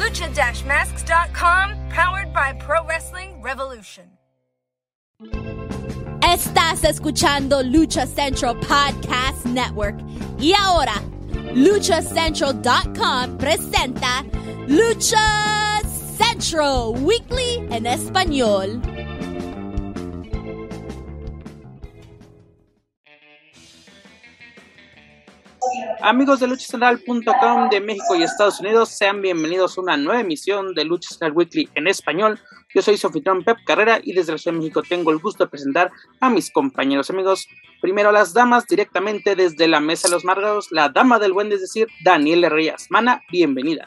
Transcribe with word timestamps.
Lucha-masks.com, 0.00 1.90
powered 1.90 2.32
by 2.32 2.54
Pro 2.54 2.82
Wrestling 2.86 3.42
Revolution. 3.42 4.04
Estás 6.22 6.84
escuchando 6.84 7.62
Lucha 7.62 8.06
Central 8.06 8.54
Podcast 8.54 9.44
Network. 9.44 9.96
Y 10.38 10.54
ahora, 10.58 10.94
luchacentral.com 11.54 13.36
presenta 13.36 14.24
Lucha 14.66 15.82
Central 16.16 16.94
Weekly 17.04 17.66
en 17.70 17.84
español. 17.84 18.80
Amigos 26.02 26.40
de 26.40 26.46
luchacentral.com 26.46 27.68
de 27.68 27.80
México 27.80 28.16
y 28.16 28.22
Estados 28.22 28.60
Unidos, 28.60 28.88
sean 28.88 29.20
bienvenidos 29.20 29.76
a 29.76 29.80
una 29.82 29.96
nueva 29.96 30.20
emisión 30.20 30.74
de 30.74 30.84
Lucha 30.84 31.10
Central 31.10 31.32
Weekly 31.32 31.68
en 31.74 31.86
español. 31.86 32.40
Yo 32.74 32.82
soy 32.82 32.96
Sofitron 32.96 33.44
Pep 33.44 33.58
Carrera 33.66 34.00
y 34.02 34.12
desde 34.12 34.32
la 34.32 34.38
Ciudad 34.38 34.54
de 34.54 34.60
México 34.60 34.82
tengo 34.82 35.10
el 35.10 35.18
gusto 35.18 35.44
de 35.44 35.50
presentar 35.50 35.90
a 36.20 36.30
mis 36.30 36.50
compañeros 36.50 37.10
amigos. 37.10 37.46
Primero 37.80 38.12
las 38.12 38.32
damas 38.32 38.66
directamente 38.66 39.36
desde 39.36 39.68
la 39.68 39.80
Mesa 39.80 40.08
de 40.08 40.14
los 40.14 40.24
Margados, 40.24 40.68
la 40.70 40.88
dama 40.88 41.18
del 41.18 41.32
buen, 41.32 41.52
es 41.52 41.60
decir, 41.60 41.88
Daniela 42.02 42.48
Reyes. 42.48 42.86
Mana, 42.88 43.22
bienvenida. 43.30 43.84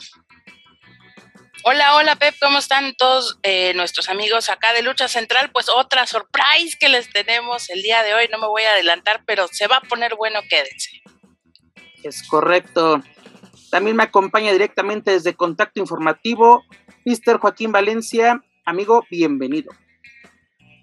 Hola, 1.65 1.95
hola 1.95 2.17
Pep, 2.17 2.35
¿cómo 2.41 2.59
están 2.59 2.93
todos 2.93 3.39
eh, 3.41 3.73
nuestros 3.73 4.09
amigos 4.09 4.49
acá 4.49 4.73
de 4.73 4.81
Lucha 4.81 5.07
Central? 5.07 5.49
Pues 5.51 5.69
otra 5.69 6.05
surprise 6.05 6.77
que 6.77 6.89
les 6.89 7.09
tenemos 7.09 7.69
el 7.69 7.81
día 7.81 8.03
de 8.03 8.13
hoy, 8.13 8.27
no 8.29 8.37
me 8.37 8.47
voy 8.47 8.63
a 8.63 8.71
adelantar, 8.71 9.23
pero 9.25 9.47
se 9.47 9.67
va 9.67 9.77
a 9.77 9.81
poner 9.81 10.15
bueno, 10.15 10.41
quédense. 10.49 11.01
Es 12.03 12.27
correcto. 12.27 13.01
También 13.71 13.95
me 13.95 14.03
acompaña 14.03 14.51
directamente 14.51 15.11
desde 15.11 15.33
Contacto 15.33 15.79
Informativo, 15.79 16.63
Mr. 17.05 17.39
Joaquín 17.39 17.71
Valencia. 17.71 18.43
Amigo, 18.65 19.05
bienvenido. 19.09 19.71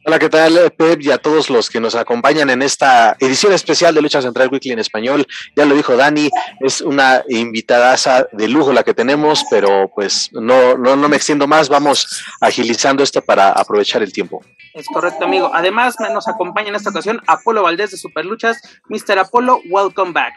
Hola, 0.07 0.19
¿qué 0.19 0.31
tal, 0.31 0.73
Pep? 0.79 1.03
Y 1.03 1.11
a 1.11 1.19
todos 1.19 1.51
los 1.51 1.69
que 1.69 1.79
nos 1.79 1.95
acompañan 1.95 2.49
en 2.49 2.63
esta 2.63 3.17
edición 3.21 3.53
especial 3.53 3.95
de 3.95 4.01
Lucha 4.01 4.23
Central 4.23 4.49
Weekly 4.51 4.73
en 4.73 4.79
español. 4.79 5.27
Ya 5.55 5.67
lo 5.67 5.75
dijo 5.75 5.95
Dani, 5.95 6.31
es 6.61 6.81
una 6.81 7.23
invitada 7.29 7.97
de 8.33 8.49
lujo 8.49 8.73
la 8.73 8.83
que 8.83 8.95
tenemos, 8.95 9.45
pero 9.51 9.93
pues 9.95 10.31
no, 10.33 10.79
no, 10.79 10.97
no 10.97 11.09
me 11.11 11.17
extiendo 11.17 11.47
más, 11.47 11.69
vamos 11.69 12.25
agilizando 12.41 13.03
esto 13.03 13.21
para 13.21 13.53
aprovechar 13.53 14.03
el 14.03 14.11
tiempo. 14.11 14.43
Es 14.73 14.87
correcto, 14.87 15.27
amigo. 15.27 15.51
Además, 15.53 15.97
nos 16.15 16.29
acompaña 16.29 16.71
en 16.71 16.77
esta 16.77 16.91
ocasión 16.91 17.21
Apolo 17.27 17.63
Valdés 17.63 17.91
de 17.91 17.99
Superluchas. 17.99 18.63
Mr. 18.89 19.19
Apolo, 19.19 19.61
welcome 19.69 20.13
back. 20.13 20.35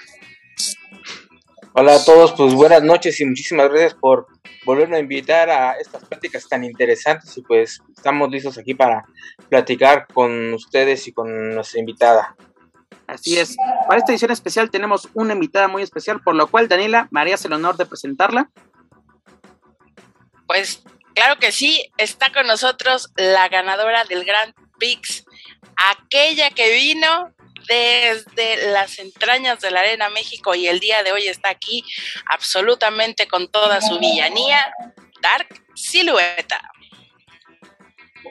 Hola 1.75 1.95
a 1.95 2.05
todos, 2.05 2.33
pues 2.33 2.53
buenas 2.53 2.83
noches 2.83 3.19
y 3.19 3.25
muchísimas 3.25 3.67
gracias 3.67 3.95
por 3.95 4.27
volvernos 4.63 4.97
a 4.97 4.99
invitar 4.99 5.49
a 5.49 5.73
estas 5.79 6.05
pláticas 6.05 6.47
tan 6.47 6.63
interesantes 6.63 7.35
y 7.35 7.41
pues 7.41 7.81
estamos 7.97 8.29
listos 8.29 8.59
aquí 8.59 8.75
para 8.75 9.05
platicar 9.49 10.05
con 10.13 10.53
ustedes 10.53 11.07
y 11.07 11.13
con 11.13 11.55
nuestra 11.55 11.79
invitada. 11.79 12.35
Así 13.07 13.39
es. 13.39 13.55
Para 13.87 13.97
esta 13.97 14.11
edición 14.11 14.29
especial 14.29 14.69
tenemos 14.69 15.09
una 15.15 15.33
invitada 15.33 15.67
muy 15.67 15.81
especial, 15.81 16.21
por 16.21 16.35
lo 16.35 16.45
cual 16.45 16.67
Daniela, 16.67 17.07
me 17.09 17.21
harías 17.21 17.43
el 17.43 17.53
honor 17.53 17.75
de 17.75 17.87
presentarla. 17.87 18.51
Pues 20.45 20.83
claro 21.15 21.39
que 21.39 21.51
sí, 21.51 21.89
está 21.97 22.31
con 22.31 22.45
nosotros 22.45 23.11
la 23.15 23.49
ganadora 23.49 24.03
del 24.03 24.25
Grand 24.25 24.53
Prix, 24.77 25.25
aquella 25.75 26.51
que 26.51 26.71
vino 26.71 27.33
desde 27.67 28.71
las 28.71 28.99
entrañas 28.99 29.59
de 29.61 29.71
la 29.71 29.81
Arena 29.81 30.09
México 30.09 30.55
y 30.55 30.67
el 30.67 30.79
día 30.79 31.03
de 31.03 31.11
hoy 31.11 31.27
está 31.27 31.49
aquí 31.49 31.83
absolutamente 32.29 33.27
con 33.27 33.47
toda 33.49 33.81
su 33.81 33.99
villanía, 33.99 34.73
Dark 35.21 35.47
Silueta. 35.75 36.61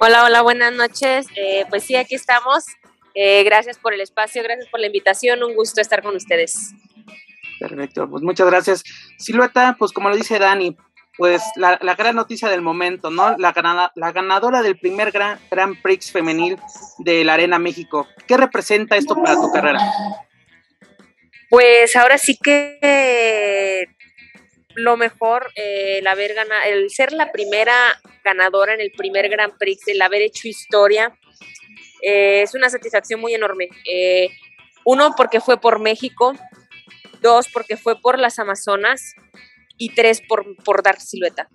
Hola, 0.00 0.25
hola, 0.25 0.42
buenas 0.42 0.72
noches. 0.72 1.26
Eh, 1.37 1.65
pues 1.71 1.84
sí, 1.84 1.94
aquí 1.94 2.15
estamos. 2.15 2.65
Eh, 3.15 3.44
gracias 3.44 3.78
por 3.78 3.92
el 3.92 4.00
espacio, 4.00 4.42
gracias 4.42 4.69
por 4.69 4.81
la 4.81 4.87
invitación, 4.87 5.42
un 5.42 5.54
gusto 5.54 5.81
estar 5.81 6.03
con 6.03 6.16
ustedes. 6.16 6.72
Perfecto, 7.60 8.09
pues 8.09 8.22
muchas 8.22 8.47
gracias. 8.47 8.82
Silueta, 9.19 9.76
pues 9.78 9.92
como 9.92 10.09
lo 10.09 10.16
dice 10.16 10.38
Dani, 10.38 10.76
pues 11.19 11.43
la, 11.56 11.77
gran 11.95 12.17
noticia 12.17 12.49
del 12.49 12.62
momento, 12.62 13.11
¿no? 13.11 13.37
La, 13.37 13.53
ganadora 13.53 14.62
del 14.62 14.78
primer 14.78 15.11
gran, 15.11 15.39
Grand 15.50 15.81
Prix 15.83 16.11
femenil 16.11 16.59
de 16.99 17.25
la 17.25 17.34
Arena 17.34 17.59
México. 17.59 18.09
¿Qué 18.27 18.37
representa 18.37 18.97
esto 18.97 19.15
para 19.15 19.34
tu 19.34 19.53
carrera? 19.53 19.81
Pues 21.51 21.95
ahora 21.97 22.17
sí 22.17 22.39
que 22.43 23.87
lo 24.75 24.97
mejor, 24.97 25.51
eh, 25.55 25.99
el 25.99 26.06
haber 26.06 26.34
ganado, 26.34 26.62
el 26.65 26.91
ser 26.91 27.12
la 27.12 27.31
primera 27.31 27.75
ganadora 28.25 28.75
en 28.75 28.81
el 28.81 28.91
primer 28.93 29.28
Grand 29.28 29.56
Prix, 29.59 29.89
el 29.89 30.01
haber 30.01 30.22
hecho 30.22 30.49
historia, 30.49 31.15
eh, 32.03 32.43
es 32.43 32.55
una 32.55 32.71
satisfacción 32.71 33.21
muy 33.21 33.34
enorme. 33.34 33.69
Eh, 33.87 34.31
uno, 34.84 35.15
porque 35.17 35.41
fue 35.41 35.61
por 35.61 35.78
México, 35.78 36.34
dos, 37.21 37.49
porque 37.53 37.77
fue 37.77 38.01
por 38.01 38.19
las 38.19 38.39
Amazonas, 38.39 39.15
y 39.78 39.94
tres 39.94 40.21
por, 40.21 40.56
por 40.65 40.83
dar 40.83 41.00
silueta. 41.00 41.49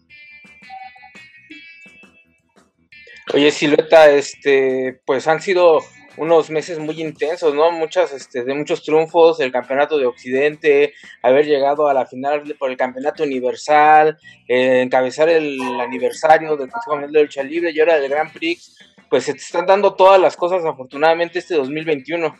Oye, 3.33 3.51
silueta, 3.51 4.09
este, 4.09 5.01
pues 5.05 5.27
han 5.27 5.41
sido 5.41 5.81
unos 6.17 6.49
meses 6.49 6.79
muy 6.79 6.99
intensos, 7.01 7.53
¿no? 7.53 7.71
Muchas, 7.71 8.11
este, 8.11 8.43
de 8.43 8.53
muchos 8.53 8.83
triunfos, 8.83 9.39
el 9.39 9.51
campeonato 9.51 9.97
de 9.97 10.05
Occidente, 10.05 10.93
haber 11.21 11.45
llegado 11.45 11.87
a 11.87 11.93
la 11.93 12.05
final 12.05 12.55
por 12.57 12.71
el 12.71 12.77
campeonato 12.77 13.23
universal, 13.23 14.17
eh, 14.47 14.81
encabezar 14.81 15.29
el 15.29 15.59
aniversario 15.79 16.57
del 16.57 16.69
Consejo 16.69 16.95
Mundial 16.95 17.11
de 17.11 17.21
Lucha 17.23 17.43
Libre 17.43 17.71
y 17.71 17.79
ahora 17.79 17.99
del 17.99 18.09
Grand 18.09 18.33
Prix, 18.33 18.77
pues 19.09 19.25
se 19.25 19.33
te 19.33 19.39
están 19.39 19.65
dando 19.65 19.93
todas 19.95 20.19
las 20.19 20.35
cosas 20.35 20.65
afortunadamente 20.65 21.39
este 21.39 21.55
2021. 21.55 22.35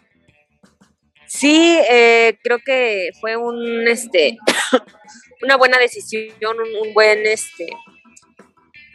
Sí, 1.28 1.80
eh, 1.90 2.38
creo 2.42 2.60
que 2.66 3.10
fue 3.20 3.36
un, 3.36 3.88
este, 3.88 4.38
una 5.42 5.58
buena 5.58 5.78
decisión, 5.78 6.58
un, 6.82 6.94
buen, 6.94 7.26
este, 7.26 7.68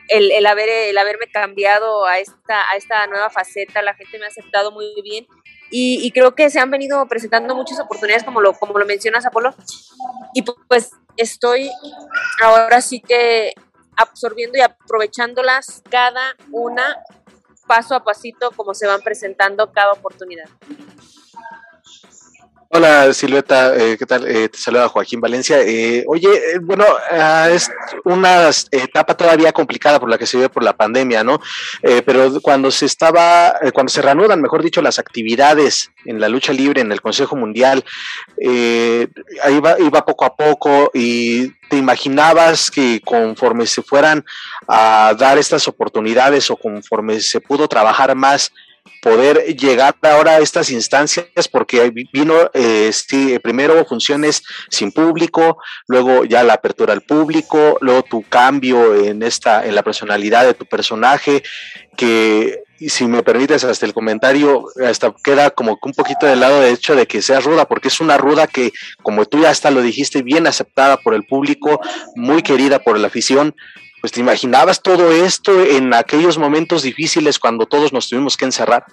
el, 0.08 0.30
el, 0.32 0.46
haber, 0.46 0.68
el 0.68 0.98
haberme 0.98 1.26
cambiado 1.32 2.06
a 2.06 2.18
esta, 2.18 2.70
a 2.70 2.76
esta 2.76 3.06
nueva 3.06 3.30
faceta, 3.30 3.82
la 3.82 3.94
gente 3.94 4.18
me 4.18 4.24
ha 4.24 4.28
aceptado 4.28 4.72
muy 4.72 4.86
bien 5.02 5.26
y, 5.74 6.10
creo 6.12 6.34
que 6.34 6.50
se 6.50 6.60
han 6.60 6.70
venido 6.70 7.06
presentando 7.06 7.54
muchas 7.54 7.80
oportunidades 7.80 8.24
como 8.24 8.42
lo, 8.42 8.52
como 8.52 8.78
lo 8.78 8.84
mencionas, 8.84 9.24
Apolo, 9.24 9.54
y 10.34 10.42
pues 10.42 10.90
estoy 11.16 11.70
ahora 12.42 12.82
sí 12.82 13.00
que 13.00 13.54
absorbiendo 13.96 14.58
y 14.58 14.60
aprovechándolas 14.60 15.82
cada 15.90 16.36
una 16.50 16.98
paso 17.66 17.94
a 17.94 18.04
pasito 18.04 18.50
como 18.50 18.74
se 18.74 18.86
van 18.86 19.00
presentando 19.00 19.72
cada 19.72 19.92
oportunidad. 19.92 20.44
Hola 22.74 23.12
Silueta, 23.12 23.76
eh, 23.76 23.98
¿qué 23.98 24.06
tal? 24.06 24.26
Eh, 24.26 24.48
te 24.48 24.56
saluda 24.56 24.88
Joaquín 24.88 25.20
Valencia. 25.20 25.60
Eh, 25.60 26.06
oye, 26.08 26.30
eh, 26.30 26.58
bueno, 26.58 26.86
ah, 27.10 27.50
es 27.52 27.70
una 28.02 28.48
etapa 28.70 29.14
todavía 29.14 29.52
complicada 29.52 30.00
por 30.00 30.08
la 30.08 30.16
que 30.16 30.24
se 30.24 30.38
vive 30.38 30.48
por 30.48 30.64
la 30.64 30.72
pandemia, 30.72 31.22
¿no? 31.22 31.38
pero 32.06 32.40
cuando 32.40 32.70
se 32.70 32.86
estaba, 32.86 33.56
cuando 33.74 33.90
se 33.90 34.00
reanudan, 34.00 34.40
mejor 34.40 34.62
dicho, 34.62 34.80
las 34.80 34.98
actividades 34.98 35.90
en 36.06 36.18
la 36.18 36.30
lucha 36.30 36.54
libre, 36.54 36.80
en 36.80 36.90
el 36.92 37.02
Consejo 37.02 37.36
Mundial, 37.36 37.84
ahí 38.40 39.54
iba, 39.54 39.78
iba 39.78 40.06
poco 40.06 40.24
a 40.24 40.34
poco 40.34 40.90
y 40.94 41.50
te 41.68 41.76
imaginabas 41.76 42.70
que 42.70 43.02
conforme 43.04 43.66
se 43.66 43.82
fueran 43.82 44.24
a 44.66 45.14
dar 45.18 45.36
estas 45.36 45.68
oportunidades 45.68 46.50
o 46.50 46.56
conforme 46.56 47.20
se 47.20 47.42
pudo 47.42 47.68
trabajar 47.68 48.14
más, 48.14 48.50
poder 49.02 49.56
llegar 49.56 49.96
ahora 50.02 50.32
a 50.32 50.38
estas 50.38 50.70
instancias 50.70 51.48
porque 51.50 51.92
vino 52.12 52.34
eh, 52.54 52.90
primero 53.42 53.84
funciones 53.84 54.42
sin 54.70 54.92
público, 54.92 55.58
luego 55.88 56.24
ya 56.24 56.44
la 56.44 56.54
apertura 56.54 56.92
al 56.92 57.02
público, 57.02 57.78
luego 57.80 58.02
tu 58.02 58.22
cambio 58.22 58.94
en 58.94 59.22
esta 59.22 59.66
en 59.66 59.74
la 59.74 59.82
personalidad 59.82 60.46
de 60.46 60.54
tu 60.54 60.66
personaje 60.66 61.42
que 61.96 62.62
si 62.88 63.06
me 63.06 63.22
permites 63.22 63.64
hasta 63.64 63.86
el 63.86 63.92
comentario 63.92 64.64
hasta 64.84 65.12
queda 65.22 65.50
como 65.50 65.78
un 65.82 65.92
poquito 65.92 66.26
del 66.26 66.40
lado 66.40 66.60
de 66.60 66.70
hecho 66.70 66.94
de 66.96 67.06
que 67.06 67.22
sea 67.22 67.40
ruda 67.40 67.66
porque 67.66 67.88
es 67.88 68.00
una 68.00 68.18
ruda 68.18 68.46
que 68.46 68.72
como 69.02 69.24
tú 69.24 69.40
ya 69.40 69.50
hasta 69.50 69.70
lo 69.70 69.82
dijiste 69.82 70.22
bien 70.22 70.46
aceptada 70.46 70.96
por 70.96 71.14
el 71.14 71.24
público, 71.24 71.80
muy 72.16 72.42
querida 72.42 72.80
por 72.80 72.98
la 72.98 73.08
afición 73.08 73.54
pues 74.02 74.12
te 74.12 74.20
imaginabas 74.20 74.82
todo 74.82 75.12
esto 75.12 75.64
en 75.64 75.94
aquellos 75.94 76.36
momentos 76.36 76.82
difíciles 76.82 77.38
cuando 77.38 77.66
todos 77.66 77.92
nos 77.92 78.08
tuvimos 78.08 78.36
que 78.36 78.44
encerrar. 78.44 78.84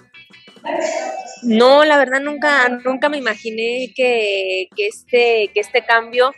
No, 1.42 1.84
la 1.84 1.98
verdad 1.98 2.20
nunca, 2.20 2.68
nunca 2.68 3.08
me 3.08 3.18
imaginé 3.18 3.92
que, 3.96 4.68
que, 4.76 4.86
este, 4.86 5.50
que 5.52 5.60
este 5.60 5.84
cambio 5.84 6.32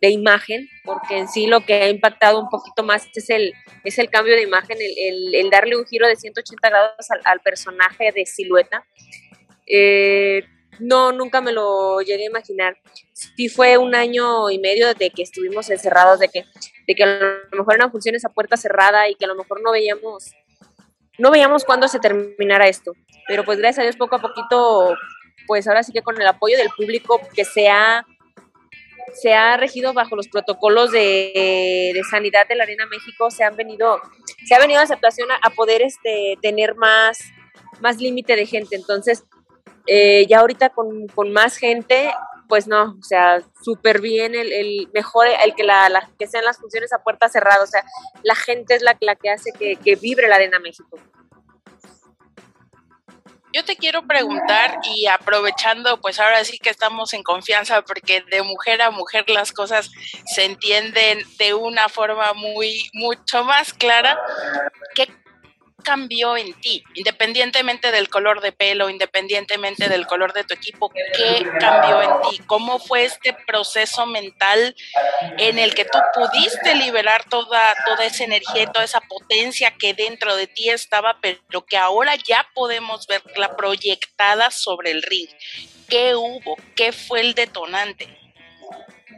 de 0.00 0.10
imagen, 0.10 0.68
porque 0.84 1.18
en 1.18 1.28
sí 1.28 1.46
lo 1.46 1.64
que 1.64 1.74
ha 1.74 1.88
impactado 1.88 2.40
un 2.40 2.48
poquito 2.48 2.82
más 2.82 3.06
es 3.14 3.30
el, 3.30 3.52
es 3.84 3.98
el 3.98 4.10
cambio 4.10 4.34
de 4.34 4.42
imagen, 4.42 4.76
el, 4.80 5.32
el, 5.32 5.48
darle 5.48 5.76
un 5.76 5.86
giro 5.86 6.08
de 6.08 6.16
180 6.16 6.68
grados 6.68 7.06
al, 7.24 7.40
personaje 7.40 8.10
de 8.12 8.26
silueta. 8.26 8.84
Eh, 9.68 10.42
no, 10.80 11.12
nunca 11.12 11.40
me 11.40 11.52
lo 11.52 12.00
llegué 12.00 12.24
a 12.24 12.30
imaginar. 12.30 12.76
Sí 13.12 13.48
fue 13.48 13.78
un 13.78 13.94
año 13.94 14.50
y 14.50 14.58
medio 14.58 14.94
de 14.94 15.10
que 15.10 15.22
estuvimos 15.22 15.70
encerrados, 15.70 16.18
de 16.18 16.28
que, 16.28 16.44
de 16.86 16.94
que 16.94 17.02
a 17.02 17.06
lo 17.50 17.58
mejor 17.58 17.74
eran 17.74 17.90
funciones 17.90 18.24
a 18.24 18.30
puerta 18.30 18.56
cerrada 18.56 19.08
y 19.08 19.14
que 19.14 19.24
a 19.24 19.28
lo 19.28 19.36
mejor 19.36 19.62
no 19.62 19.72
veíamos, 19.72 20.32
no 21.18 21.30
veíamos 21.30 21.64
cuándo 21.64 21.88
se 21.88 22.00
terminara 22.00 22.68
esto. 22.68 22.92
Pero 23.28 23.44
pues 23.44 23.58
gracias 23.58 23.80
a 23.80 23.82
Dios 23.82 23.96
poco 23.96 24.16
a 24.16 24.20
poquito, 24.20 24.94
pues 25.46 25.68
ahora 25.68 25.82
sí 25.82 25.92
que 25.92 26.02
con 26.02 26.20
el 26.20 26.26
apoyo 26.26 26.56
del 26.56 26.70
público 26.76 27.20
que 27.34 27.44
se 27.44 27.68
ha 27.68 28.04
se 29.12 29.34
ha 29.34 29.56
regido 29.56 29.92
bajo 29.92 30.16
los 30.16 30.28
protocolos 30.28 30.92
de, 30.92 31.90
de, 31.94 32.02
sanidad 32.10 32.46
de 32.48 32.54
la 32.54 32.64
Arena 32.64 32.86
México, 32.86 33.30
se 33.30 33.44
han 33.44 33.56
venido, 33.56 34.00
se 34.46 34.54
ha 34.54 34.58
venido 34.58 34.80
a 34.80 34.84
aceptación 34.84 35.28
a, 35.42 35.50
poder 35.50 35.82
este, 35.82 36.38
tener 36.40 36.74
más, 36.76 37.18
más 37.80 37.98
límite 37.98 38.36
de 38.36 38.46
gente. 38.46 38.76
Entonces, 38.76 39.24
eh, 39.86 40.26
ya 40.28 40.40
ahorita 40.40 40.70
con, 40.70 41.06
con, 41.08 41.32
más 41.32 41.56
gente, 41.56 42.12
pues 42.48 42.66
no, 42.66 42.96
o 42.98 43.02
sea, 43.02 43.42
súper 43.62 44.00
bien, 44.00 44.34
el, 44.34 44.52
el, 44.52 44.88
mejor, 44.92 45.26
el 45.26 45.54
que, 45.54 45.64
la, 45.64 46.10
que 46.18 46.26
sean 46.26 46.44
las 46.44 46.58
funciones 46.58 46.92
a 46.92 47.02
puerta 47.02 47.28
cerrada, 47.28 47.62
o 47.62 47.66
sea, 47.66 47.84
la 48.22 48.34
gente 48.34 48.74
es 48.74 48.82
la, 48.82 48.96
la 49.00 49.16
que 49.16 49.30
hace 49.30 49.52
que, 49.52 49.76
que 49.76 49.96
vibre 49.96 50.28
la 50.28 50.36
Arena 50.36 50.58
México. 50.58 50.98
Yo 53.52 53.64
te 53.64 53.76
quiero 53.76 54.06
preguntar 54.06 54.78
y 54.94 55.06
aprovechando, 55.06 56.00
pues 56.00 56.20
ahora 56.20 56.44
sí 56.44 56.58
que 56.58 56.70
estamos 56.70 57.12
en 57.14 57.24
confianza 57.24 57.82
porque 57.82 58.22
de 58.30 58.42
mujer 58.42 58.80
a 58.80 58.90
mujer 58.90 59.28
las 59.28 59.52
cosas 59.52 59.90
se 60.26 60.44
entienden 60.44 61.18
de 61.36 61.54
una 61.54 61.88
forma 61.88 62.32
muy, 62.34 62.88
mucho 62.92 63.42
más 63.42 63.72
clara. 63.72 64.16
¿Qué 64.94 65.08
cambió 65.90 66.36
en 66.36 66.54
ti? 66.60 66.84
Independientemente 66.94 67.90
del 67.90 68.08
color 68.08 68.40
de 68.40 68.52
pelo, 68.52 68.88
independientemente 68.88 69.88
del 69.88 70.06
color 70.06 70.32
de 70.32 70.44
tu 70.44 70.54
equipo, 70.54 70.88
¿qué 70.88 71.44
cambió 71.58 72.00
en 72.00 72.30
ti? 72.30 72.38
¿Cómo 72.46 72.78
fue 72.78 73.04
este 73.04 73.36
proceso 73.44 74.06
mental 74.06 74.76
en 75.38 75.58
el 75.58 75.74
que 75.74 75.84
tú 75.84 75.98
pudiste 76.14 76.76
liberar 76.76 77.24
toda, 77.28 77.74
toda 77.86 78.04
esa 78.04 78.22
energía 78.22 78.62
y 78.62 78.66
toda 78.66 78.84
esa 78.84 79.00
potencia 79.00 79.72
que 79.72 79.92
dentro 79.92 80.36
de 80.36 80.46
ti 80.46 80.70
estaba, 80.70 81.18
pero 81.20 81.66
que 81.66 81.76
ahora 81.76 82.14
ya 82.14 82.46
podemos 82.54 83.08
verla 83.08 83.56
proyectada 83.56 84.52
sobre 84.52 84.92
el 84.92 85.02
ring? 85.02 85.28
¿Qué 85.88 86.14
hubo? 86.14 86.56
¿Qué 86.76 86.92
fue 86.92 87.20
el 87.20 87.34
detonante? 87.34 88.20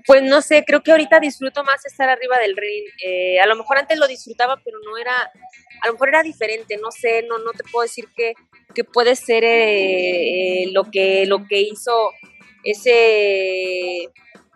Pues 0.06 0.22
no 0.22 0.40
sé, 0.40 0.64
creo 0.66 0.82
que 0.82 0.90
ahorita 0.90 1.20
disfruto 1.20 1.62
más 1.64 1.84
estar 1.84 2.08
arriba 2.08 2.38
del 2.38 2.56
ring. 2.56 2.84
Eh, 3.04 3.40
a 3.40 3.46
lo 3.46 3.56
mejor 3.56 3.78
antes 3.78 3.98
lo 3.98 4.08
disfrutaba, 4.08 4.60
pero 4.64 4.78
no 4.84 4.96
era, 4.96 5.30
a 5.82 5.88
lo 5.88 5.94
mejor 5.94 6.11
era 6.11 6.23
diferente, 6.23 6.76
no 6.76 6.90
sé, 6.93 7.25
no, 7.29 7.38
no 7.38 7.50
te 7.52 7.64
puedo 7.64 7.82
decir 7.82 8.08
que, 8.17 8.34
que 8.73 8.84
puede 8.84 9.17
ser 9.17 9.43
eh, 9.43 10.62
eh, 10.62 10.70
lo, 10.73 10.84
que, 10.90 11.26
lo 11.26 11.46
que 11.49 11.61
hizo 11.61 11.93
ese, 12.62 14.08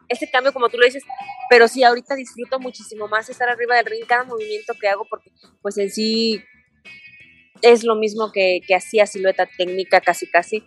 ese 0.08 0.30
cambio, 0.30 0.52
como 0.52 0.68
tú 0.68 0.78
lo 0.78 0.86
dices, 0.86 1.02
pero 1.50 1.66
sí, 1.66 1.82
ahorita 1.82 2.14
disfruto 2.14 2.60
muchísimo 2.60 3.08
más 3.08 3.28
estar 3.28 3.48
arriba 3.48 3.74
del 3.74 3.86
ring, 3.86 4.06
cada 4.06 4.22
movimiento 4.22 4.72
que 4.80 4.88
hago, 4.88 5.04
porque 5.10 5.30
pues 5.62 5.76
en 5.78 5.90
sí 5.90 6.42
es 7.60 7.82
lo 7.82 7.96
mismo 7.96 8.30
que, 8.30 8.60
que 8.64 8.76
hacía 8.76 9.06
silueta 9.06 9.48
técnica 9.58 10.00
casi 10.00 10.30
casi. 10.30 10.62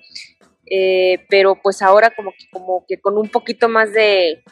pero 1.30 1.56
pues 1.62 1.82
ahora 1.82 2.14
como 2.14 2.32
que, 2.34 2.50
como 2.52 2.86
que 2.86 3.00
con 3.00 3.18
un 3.18 3.30
poquito 3.30 3.70
más 3.70 3.94
de, 3.94 4.44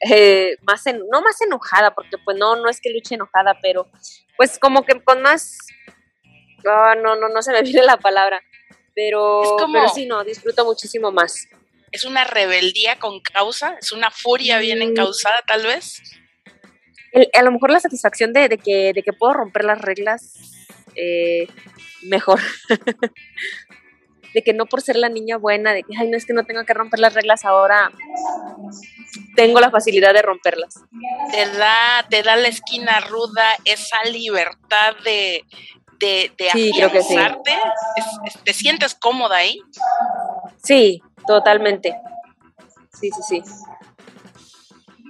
eh, 0.00 0.56
más 0.62 0.84
no 1.10 1.22
más 1.22 1.40
enojada, 1.40 1.94
porque 1.94 2.18
pues 2.24 2.36
no, 2.36 2.56
no 2.56 2.68
es 2.68 2.80
que 2.80 2.90
luche 2.90 3.14
enojada, 3.14 3.58
pero 3.62 3.90
pues 4.36 4.58
como 4.58 4.84
que 4.84 5.00
con 5.02 5.22
más, 5.22 5.58
ah, 6.66 6.94
no, 7.02 7.16
no, 7.16 7.28
no 7.28 7.42
se 7.42 7.52
me 7.52 7.62
viene 7.62 7.82
la 7.82 7.96
palabra, 7.96 8.42
pero, 8.94 9.42
pero 9.72 9.88
sí, 9.88 10.06
no, 10.06 10.24
disfruto 10.24 10.64
muchísimo 10.64 11.12
más. 11.12 11.48
Es 11.92 12.04
una 12.04 12.24
rebeldía 12.24 12.98
con 12.98 13.20
causa, 13.20 13.76
es 13.80 13.92
una 13.92 14.10
furia 14.10 14.58
bien 14.58 14.80
mm. 14.80 14.82
encausada 14.82 15.38
tal 15.46 15.62
vez. 15.62 16.02
a 17.32 17.42
lo 17.42 17.52
mejor 17.52 17.70
la 17.70 17.80
satisfacción 17.80 18.32
de, 18.32 18.58
que, 18.58 18.92
de 18.92 19.02
que 19.02 19.12
puedo 19.12 19.32
romper 19.32 19.64
las 19.64 19.80
reglas 19.80 20.34
eh, 20.94 21.46
mejor. 22.02 22.40
de 24.34 24.42
que 24.42 24.52
no 24.52 24.66
por 24.66 24.82
ser 24.82 24.96
la 24.96 25.08
niña 25.08 25.38
buena, 25.38 25.72
de 25.72 25.82
que, 25.82 25.96
ay, 25.98 26.08
no 26.08 26.16
es 26.18 26.26
que 26.26 26.34
no 26.34 26.44
tengo 26.44 26.62
que 26.66 26.74
romper 26.74 27.00
las 27.00 27.14
reglas 27.14 27.46
ahora, 27.46 27.90
tengo 29.36 29.60
la 29.60 29.70
facilidad 29.70 30.12
de 30.12 30.22
romperlas. 30.22 30.74
Te 31.30 31.46
da, 31.52 32.06
te 32.08 32.22
da 32.22 32.36
la 32.36 32.48
esquina 32.48 33.00
ruda 33.00 33.44
esa 33.64 34.02
libertad 34.04 34.94
de, 35.04 35.44
de, 36.00 36.32
de 36.36 36.50
sí, 36.50 36.72
creo 36.74 36.90
que 36.90 37.02
sí. 37.02 37.16
¿Te 38.44 38.52
sientes 38.52 38.94
cómoda 38.94 39.36
ahí? 39.36 39.60
Sí, 40.62 41.02
totalmente. 41.26 41.94
Sí, 42.98 43.10
sí, 43.10 43.22
sí. 43.28 43.42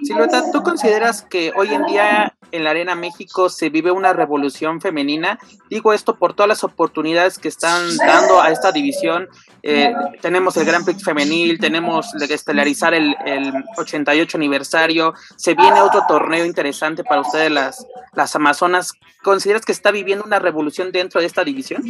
Silueta, 0.05 0.51
¿tú 0.53 0.63
consideras 0.63 1.23
que 1.23 1.53
hoy 1.57 1.73
en 1.73 1.87
día 1.87 2.36
en 2.53 2.65
la 2.65 2.71
Arena 2.71 2.95
México 2.95 3.49
se 3.49 3.69
vive 3.69 3.91
una 3.91 4.13
revolución 4.13 4.81
femenina. 4.81 5.39
Digo 5.69 5.93
esto 5.93 6.17
por 6.17 6.35
todas 6.35 6.49
las 6.49 6.65
oportunidades 6.65 7.39
que 7.39 7.49
están 7.49 7.97
dando 7.97 8.41
a 8.41 8.51
esta 8.51 8.73
división. 8.73 9.29
Eh, 9.63 9.93
tenemos 10.21 10.57
el 10.57 10.65
Gran 10.65 10.85
Prix 10.85 11.03
femenil, 11.03 11.59
tenemos 11.59 12.13
de 12.13 12.33
estelarizar 12.33 12.95
el, 12.95 13.17
el, 13.25 13.53
88 13.77 14.37
aniversario, 14.37 15.15
se 15.37 15.55
viene 15.55 15.81
otro 15.81 16.03
torneo 16.07 16.45
interesante 16.45 17.03
para 17.03 17.23
ustedes 17.23 17.51
las, 17.51 17.87
las 18.15 18.37
Amazonas. 18.37 18.93
¿Consideras 19.23 19.65
que 19.65 19.73
está 19.73 19.91
viviendo 19.91 20.25
una 20.25 20.39
revolución 20.39 20.93
dentro 20.93 21.21
de 21.21 21.27
esta 21.27 21.43
división? 21.43 21.83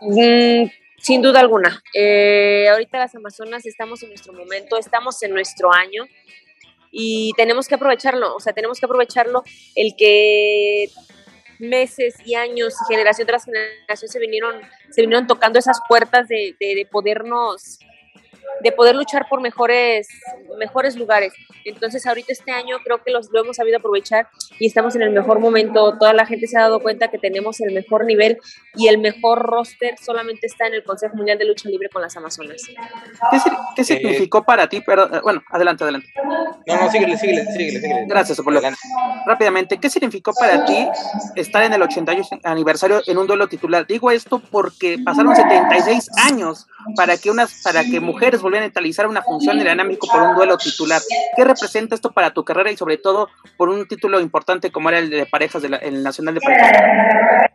Mm, 0.00 0.70
sin 0.98 1.22
duda 1.22 1.40
alguna. 1.40 1.82
Eh, 1.94 2.68
ahorita 2.70 2.98
las 2.98 3.14
Amazonas 3.14 3.66
estamos 3.66 4.02
en 4.02 4.10
nuestro 4.10 4.32
momento, 4.32 4.78
estamos 4.78 5.22
en 5.22 5.32
nuestro 5.32 5.72
año 5.72 6.04
y 6.90 7.32
tenemos 7.36 7.68
que 7.68 7.74
aprovecharlo, 7.74 8.34
o 8.34 8.40
sea, 8.40 8.52
tenemos 8.52 8.78
que 8.80 8.86
aprovecharlo 8.86 9.42
el 9.74 9.94
que 9.96 10.88
meses 11.58 12.14
y 12.24 12.34
años 12.34 12.74
y 12.74 12.92
generación 12.92 13.26
tras 13.26 13.44
generación 13.44 14.08
se 14.08 14.18
vinieron, 14.18 14.60
se 14.90 15.00
vinieron 15.00 15.26
tocando 15.26 15.58
esas 15.58 15.80
puertas 15.88 16.28
de, 16.28 16.56
de, 16.60 16.74
de 16.74 16.86
podernos 16.90 17.80
de 18.60 18.72
poder 18.72 18.96
luchar 18.96 19.26
por 19.28 19.40
mejores, 19.40 20.08
mejores 20.58 20.96
lugares. 20.96 21.32
Entonces 21.64 22.06
ahorita 22.06 22.32
este 22.32 22.50
año 22.50 22.78
creo 22.84 23.02
que 23.02 23.10
los, 23.10 23.30
lo 23.30 23.42
hemos 23.42 23.56
sabido 23.56 23.78
aprovechar 23.78 24.28
y 24.58 24.66
estamos 24.66 24.96
en 24.96 25.02
el 25.02 25.10
mejor 25.10 25.38
momento. 25.38 25.96
Toda 25.98 26.12
la 26.12 26.26
gente 26.26 26.46
se 26.46 26.56
ha 26.58 26.62
dado 26.62 26.80
cuenta 26.80 27.08
que 27.08 27.18
tenemos 27.18 27.60
el 27.60 27.72
mejor 27.72 28.04
nivel 28.04 28.38
y 28.74 28.88
el 28.88 28.98
mejor 28.98 29.40
roster 29.40 29.96
solamente 29.98 30.46
está 30.46 30.66
en 30.66 30.74
el 30.74 30.84
Consejo 30.84 31.16
Mundial 31.16 31.38
de 31.38 31.44
Lucha 31.44 31.68
Libre 31.68 31.88
con 31.88 32.02
las 32.02 32.16
Amazonas. 32.16 32.62
¿Qué, 33.76 33.84
significó 33.84 34.42
para 34.42 34.68
ti? 34.68 34.82
Pero, 34.84 35.14
eh, 35.14 35.20
bueno, 35.22 35.42
adelante, 35.50 35.84
adelante. 35.84 36.08
No, 36.66 36.76
no, 36.76 36.90
síguele, 36.90 37.16
síguele, 37.16 37.44
síguele. 37.52 37.80
síguele. 37.80 38.06
Gracias, 38.06 38.38
Apolo. 38.38 38.60
Rápidamente, 39.26 39.78
¿qué 39.78 39.90
significó 39.90 40.32
para 40.32 40.64
ti 40.64 40.88
estar 41.36 41.62
en 41.62 41.72
el 41.72 41.82
88 41.82 42.40
aniversario 42.44 43.02
en 43.06 43.18
un 43.18 43.26
duelo 43.26 43.48
titular? 43.48 43.86
Digo 43.86 44.10
esto 44.10 44.38
porque 44.38 44.98
pasaron 45.04 45.34
76 45.34 46.08
años 46.16 46.66
para 46.96 47.16
que 47.16 47.30
unas, 47.30 47.62
para 47.62 47.84
que 47.84 48.00
mujeres 48.00 48.42
volvieran 48.48 48.72
a 48.74 49.08
una 49.08 49.22
función 49.22 49.58
de 49.58 49.74
México 49.74 50.08
por 50.10 50.22
un 50.22 50.34
duelo 50.34 50.56
titular. 50.56 51.00
¿Qué 51.36 51.44
representa 51.44 51.94
esto 51.94 52.12
para 52.12 52.32
tu 52.32 52.44
carrera 52.44 52.70
y 52.70 52.76
sobre 52.76 52.96
todo 52.96 53.28
por 53.56 53.68
un 53.68 53.86
título 53.86 54.20
importante 54.20 54.72
como 54.72 54.88
era 54.88 54.98
el 54.98 55.10
de 55.10 55.26
parejas 55.26 55.62
el 55.64 56.02
Nacional 56.02 56.34
de 56.34 56.40
Parejas? 56.40 57.52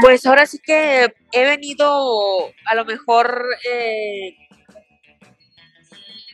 Pues 0.00 0.26
ahora 0.26 0.46
sí 0.46 0.58
que 0.58 1.14
he 1.32 1.44
venido 1.44 2.46
a 2.66 2.74
lo 2.74 2.84
mejor 2.84 3.44
eh, 3.70 4.36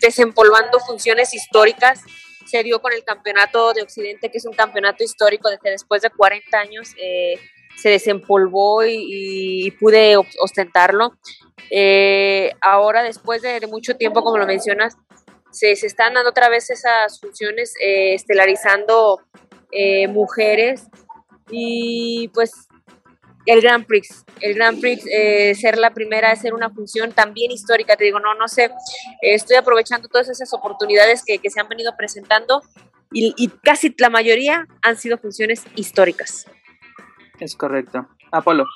desempolvando 0.00 0.80
funciones 0.80 1.32
históricas. 1.32 2.00
Se 2.46 2.62
dio 2.62 2.80
con 2.82 2.92
el 2.92 3.04
campeonato 3.04 3.72
de 3.72 3.82
Occidente, 3.82 4.30
que 4.30 4.38
es 4.38 4.44
un 4.44 4.52
campeonato 4.52 5.04
histórico 5.04 5.48
de 5.48 5.58
que 5.58 5.70
después 5.70 6.02
de 6.02 6.10
40 6.10 6.58
años 6.58 6.90
eh, 7.00 7.38
se 7.76 7.88
desempolvó 7.88 8.84
y, 8.84 9.70
pude 9.80 10.16
ostentarlo. 10.16 11.14
Eh, 11.70 12.52
ahora, 12.60 13.02
después 13.02 13.42
de, 13.42 13.66
mucho 13.66 13.96
tiempo, 13.96 14.22
como 14.22 14.38
lo 14.38 14.46
mencionas, 14.46 14.96
se, 15.50 15.76
se 15.76 15.86
están 15.86 16.14
dando 16.14 16.30
otra 16.30 16.48
vez 16.48 16.70
esas 16.70 17.20
funciones, 17.20 17.74
eh, 17.80 18.14
estelarizando 18.14 19.20
eh, 19.70 20.08
mujeres 20.08 20.86
y 21.50 22.28
pues 22.34 22.68
el 23.44 23.60
Grand 23.60 23.86
Prix, 23.86 24.24
el 24.40 24.54
Grand 24.54 24.80
Prix 24.80 25.02
ser 25.60 25.76
la 25.76 25.90
primera, 25.90 26.34
ser 26.36 26.54
una 26.54 26.70
función 26.70 27.12
también 27.12 27.50
histórica, 27.50 27.96
te 27.96 28.04
digo, 28.04 28.20
no, 28.20 28.34
no 28.34 28.48
sé, 28.48 28.70
estoy 29.20 29.56
aprovechando 29.56 30.08
todas 30.08 30.28
esas 30.28 30.54
oportunidades 30.54 31.24
que, 31.26 31.38
que 31.38 31.50
se 31.50 31.60
han 31.60 31.68
venido 31.68 31.92
presentando 31.96 32.62
y, 33.14 33.48
casi 33.62 33.94
la 33.98 34.10
mayoría 34.10 34.66
han 34.82 34.96
sido 34.96 35.18
funciones 35.18 35.64
históricas. 35.76 36.46
Es 37.40 37.56
correcto. 37.56 38.08
Apolo. 38.30 38.66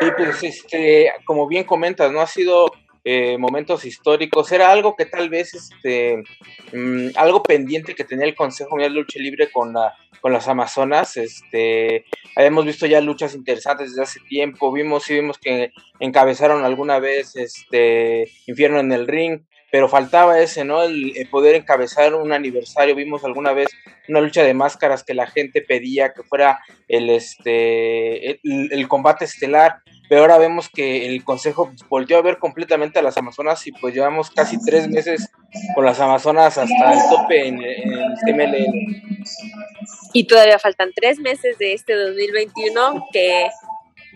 Y 0.00 0.10
pues, 0.12 0.42
este, 0.42 1.12
como 1.24 1.46
bien 1.46 1.64
comentas, 1.64 2.10
¿no? 2.12 2.20
Ha 2.20 2.26
sido 2.26 2.70
eh, 3.04 3.36
momentos 3.38 3.84
históricos. 3.84 4.50
Era 4.52 4.70
algo 4.70 4.96
que 4.96 5.06
tal 5.06 5.28
vez, 5.28 5.54
este, 5.54 6.22
mm, 6.72 7.08
algo 7.16 7.42
pendiente 7.42 7.94
que 7.94 8.04
tenía 8.04 8.26
el 8.26 8.34
Consejo 8.34 8.70
Mundial 8.70 8.94
de 8.94 9.00
Lucha 9.00 9.18
Libre 9.18 9.50
con, 9.52 9.72
la, 9.72 9.94
con 10.20 10.32
las 10.32 10.48
Amazonas. 10.48 11.16
Este, 11.16 12.04
habíamos 12.34 12.64
visto 12.64 12.86
ya 12.86 13.00
luchas 13.00 13.34
interesantes 13.34 13.90
desde 13.90 14.02
hace 14.02 14.20
tiempo. 14.28 14.72
Vimos, 14.72 15.04
sí 15.04 15.14
vimos 15.14 15.38
que 15.38 15.70
encabezaron 16.00 16.64
alguna 16.64 16.98
vez, 16.98 17.36
este, 17.36 18.30
Infierno 18.46 18.80
en 18.80 18.92
el 18.92 19.06
Ring 19.06 19.42
pero 19.74 19.88
faltaba 19.88 20.38
ese, 20.38 20.64
¿no? 20.64 20.84
El, 20.84 21.28
poder 21.32 21.56
encabezar 21.56 22.14
un 22.14 22.32
aniversario. 22.32 22.94
Vimos 22.94 23.24
alguna 23.24 23.52
vez 23.52 23.70
una 24.08 24.20
lucha 24.20 24.44
de 24.44 24.54
máscaras 24.54 25.02
que 25.02 25.14
la 25.14 25.26
gente 25.26 25.62
pedía 25.62 26.12
que 26.12 26.22
fuera 26.22 26.60
el, 26.86 27.10
este, 27.10 28.38
el, 28.44 28.86
combate 28.86 29.24
estelar, 29.24 29.82
pero 30.08 30.20
ahora 30.20 30.38
vemos 30.38 30.68
que 30.68 31.08
el 31.08 31.24
Consejo 31.24 31.72
volvió 31.88 32.18
a 32.18 32.22
ver 32.22 32.38
completamente 32.38 33.00
a 33.00 33.02
las 33.02 33.16
Amazonas 33.16 33.66
y 33.66 33.72
pues 33.72 33.92
llevamos 33.92 34.30
casi 34.30 34.64
tres 34.64 34.88
meses 34.88 35.28
con 35.74 35.84
las 35.84 35.98
Amazonas 35.98 36.56
hasta 36.56 36.92
el 36.92 37.00
tope 37.10 37.48
en, 37.48 37.60
en 37.60 38.14
CMLL. 38.24 38.66
Y 40.12 40.24
todavía 40.28 40.60
faltan 40.60 40.92
tres 40.94 41.18
meses 41.18 41.58
de 41.58 41.72
este 41.72 41.94
2021 41.94 43.06
que 43.12 43.48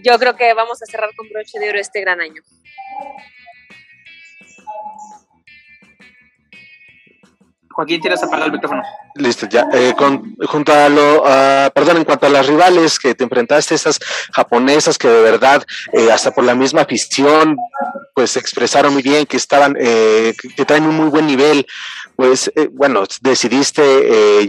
yo 0.05 0.21
creo 0.21 0.37
que 0.37 0.55
vamos 0.55 0.81
a 0.85 0.87
cerrar 0.87 1.11
con 1.17 1.29
broche 1.31 1.59
de 1.59 1.71
oro 1.71 1.81
este 1.81 2.01
gran 2.01 2.21
año. 2.21 2.43
Joaquín, 7.71 8.01
tienes 8.01 8.23
apagado 8.23 8.47
el 8.47 8.53
micrófono. 8.53 8.83
Listo, 9.15 9.47
ya. 9.47 9.69
Eh, 9.73 9.95
junto 10.47 10.73
a 10.73 10.89
lo, 10.89 11.23
perdón, 11.73 11.99
en 11.99 12.05
cuanto 12.05 12.27
a 12.27 12.29
las 12.31 12.47
rivales 12.47 12.99
que 12.99 13.15
te 13.15 13.25
enfrentaste, 13.25 13.75
estas 13.75 13.99
japonesas 14.33 14.99
que 14.99 15.09
de 15.09 15.23
verdad, 15.23 15.65
eh, 15.93 16.11
hasta 16.11 16.33
por 16.33 16.45
la 16.45 16.55
misma 16.55 16.83
afición, 16.83 17.57
pues 18.15 18.37
expresaron 18.37 18.93
muy 18.93 19.03
bien 19.03 19.27
que 19.27 19.37
estaban, 19.37 19.77
eh, 19.79 20.35
que, 20.57 20.65
traen 20.65 20.85
un 20.85 20.97
muy 20.97 21.09
buen 21.09 21.27
nivel, 21.27 21.67
pues 22.17 22.51
bueno, 22.73 23.05
decidiste 23.21 24.47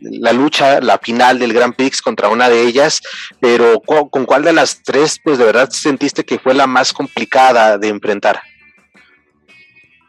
la 0.00 0.32
lucha, 0.32 0.80
la 0.80 0.98
final 0.98 1.38
del 1.38 1.52
Grand 1.52 1.74
Prix 1.74 2.02
contra 2.02 2.28
una 2.28 2.48
de 2.48 2.62
ellas, 2.62 3.00
pero 3.40 3.80
¿con 3.80 4.24
cuál 4.24 4.42
de 4.42 4.52
las 4.52 4.82
tres, 4.82 5.20
pues 5.22 5.38
de 5.38 5.44
verdad 5.44 5.70
sentiste 5.70 6.24
que 6.24 6.38
fue 6.38 6.54
la 6.54 6.66
más 6.66 6.92
complicada 6.92 7.78
de 7.78 7.88
enfrentar? 7.88 8.40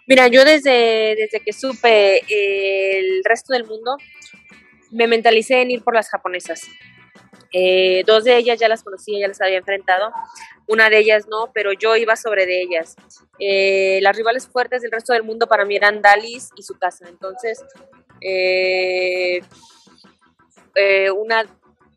Mira, 0.07 0.27
yo 0.27 0.43
desde, 0.43 1.15
desde 1.15 1.39
que 1.39 1.53
supe 1.53 2.21
el 2.27 3.23
resto 3.23 3.53
del 3.53 3.65
mundo, 3.65 3.97
me 4.91 5.07
mentalicé 5.07 5.61
en 5.61 5.71
ir 5.71 5.83
por 5.83 5.95
las 5.95 6.09
japonesas. 6.09 6.67
Eh, 7.53 8.03
dos 8.05 8.23
de 8.23 8.37
ellas 8.37 8.59
ya 8.59 8.69
las 8.69 8.83
conocía, 8.83 9.19
ya 9.19 9.27
las 9.27 9.41
había 9.41 9.57
enfrentado. 9.57 10.11
Una 10.67 10.89
de 10.89 10.99
ellas 10.99 11.27
no, 11.29 11.51
pero 11.53 11.73
yo 11.73 11.95
iba 11.95 12.15
sobre 12.15 12.45
de 12.45 12.61
ellas. 12.61 12.95
Eh, 13.39 13.99
las 14.01 14.15
rivales 14.15 14.47
fuertes 14.47 14.81
del 14.81 14.91
resto 14.91 15.13
del 15.13 15.23
mundo 15.23 15.47
para 15.47 15.65
mí 15.65 15.75
eran 15.75 16.01
Dalis 16.01 16.49
y 16.55 16.63
su 16.63 16.77
casa. 16.77 17.07
Entonces, 17.09 17.63
eh, 18.21 19.41
una 21.15 21.45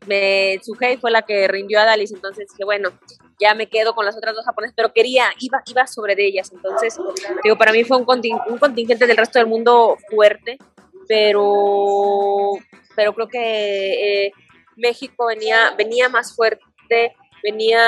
me, 0.07 0.59
fue 0.99 1.11
la 1.11 1.21
que 1.21 1.47
rindió 1.47 1.79
a 1.79 1.85
Dalis. 1.85 2.11
Entonces 2.11 2.47
dije, 2.49 2.65
bueno, 2.65 2.91
ya 3.39 3.53
me 3.53 3.67
quedo 3.67 3.93
con 3.93 4.05
las 4.05 4.15
otras 4.17 4.35
dos 4.35 4.45
japonesas, 4.45 4.73
pero 4.75 4.93
quería, 4.93 5.25
iba, 5.39 5.61
iba 5.67 5.87
sobre 5.87 6.15
de 6.15 6.27
ellas. 6.27 6.51
Entonces, 6.53 6.97
digo, 7.43 7.57
para 7.57 7.71
mí 7.71 7.83
fue 7.83 7.97
un, 7.97 8.05
un 8.47 8.57
contingente 8.57 9.07
del 9.07 9.17
resto 9.17 9.39
del 9.39 9.47
mundo 9.47 9.97
fuerte, 10.09 10.57
pero, 11.07 12.53
pero 12.95 13.13
creo 13.13 13.27
que 13.27 14.25
eh, 14.25 14.31
México 14.75 15.27
venía, 15.27 15.71
venía 15.77 16.09
más 16.09 16.35
fuerte, 16.35 17.15
venía, 17.43 17.79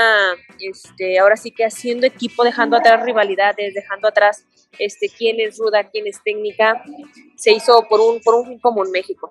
este, 0.59 1.19
ahora 1.19 1.35
sí 1.35 1.51
que 1.51 1.65
haciendo 1.65 2.05
equipo, 2.05 2.43
dejando 2.43 2.77
atrás 2.77 3.03
rivalidades, 3.03 3.73
dejando 3.73 4.07
atrás 4.07 4.45
este, 4.77 5.09
quién 5.09 5.39
es 5.39 5.57
ruda, 5.57 5.89
quién 5.89 6.07
es 6.07 6.21
técnica, 6.23 6.83
se 7.35 7.51
hizo 7.51 7.87
por 7.89 7.99
un, 7.99 8.21
por 8.21 8.35
un 8.35 8.47
fin 8.47 8.59
común 8.59 8.91
México. 8.91 9.29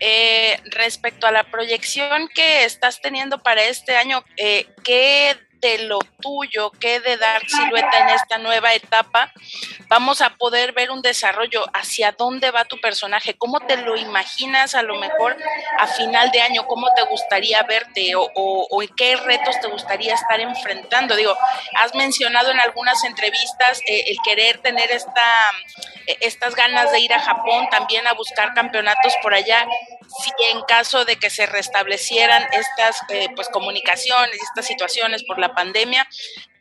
Eh, 0.00 0.60
respecto 0.66 1.26
a 1.26 1.32
la 1.32 1.50
proyección 1.50 2.28
que 2.34 2.64
estás 2.64 3.00
teniendo 3.00 3.42
para 3.42 3.64
este 3.64 3.96
año, 3.96 4.24
eh, 4.36 4.66
¿qué 4.84 5.36
de 5.60 5.78
lo 5.78 5.98
tuyo, 6.20 6.70
qué 6.80 7.00
de 7.00 7.16
dar 7.16 7.42
silueta 7.48 7.98
en 7.98 8.08
esta 8.10 8.38
nueva 8.38 8.74
etapa, 8.74 9.32
vamos 9.88 10.20
a 10.20 10.30
poder 10.30 10.72
ver 10.72 10.90
un 10.90 11.02
desarrollo 11.02 11.64
hacia 11.72 12.12
dónde 12.12 12.50
va 12.50 12.64
tu 12.64 12.80
personaje, 12.80 13.34
cómo 13.34 13.60
te 13.60 13.76
lo 13.76 13.96
imaginas 13.96 14.74
a 14.74 14.82
lo 14.82 14.96
mejor 14.96 15.36
a 15.78 15.86
final 15.86 16.30
de 16.30 16.40
año, 16.40 16.66
cómo 16.66 16.88
te 16.94 17.02
gustaría 17.02 17.62
verte 17.62 18.14
o, 18.14 18.28
o, 18.34 18.82
qué 18.96 19.16
retos 19.16 19.60
te 19.60 19.68
gustaría 19.68 20.14
estar 20.14 20.40
enfrentando. 20.40 21.16
Digo, 21.16 21.36
has 21.76 21.94
mencionado 21.94 22.50
en 22.50 22.60
algunas 22.60 23.04
entrevistas 23.04 23.80
eh, 23.86 24.04
el 24.08 24.16
querer 24.24 24.58
tener 24.58 24.90
esta, 24.90 25.50
eh, 26.06 26.16
estas 26.20 26.54
ganas 26.54 26.90
de 26.92 27.00
ir 27.00 27.12
a 27.12 27.20
Japón, 27.20 27.68
también 27.70 28.06
a 28.06 28.14
buscar 28.14 28.54
campeonatos 28.54 29.14
por 29.22 29.34
allá, 29.34 29.66
si 30.08 30.30
en 30.52 30.62
caso 30.62 31.04
de 31.04 31.16
que 31.16 31.30
se 31.30 31.46
restablecieran 31.46 32.42
estas 32.52 33.00
eh, 33.10 33.28
pues 33.36 33.48
comunicaciones, 33.48 34.38
estas 34.42 34.66
situaciones 34.66 35.22
por 35.24 35.38
la 35.38 35.54
pandemia, 35.54 36.06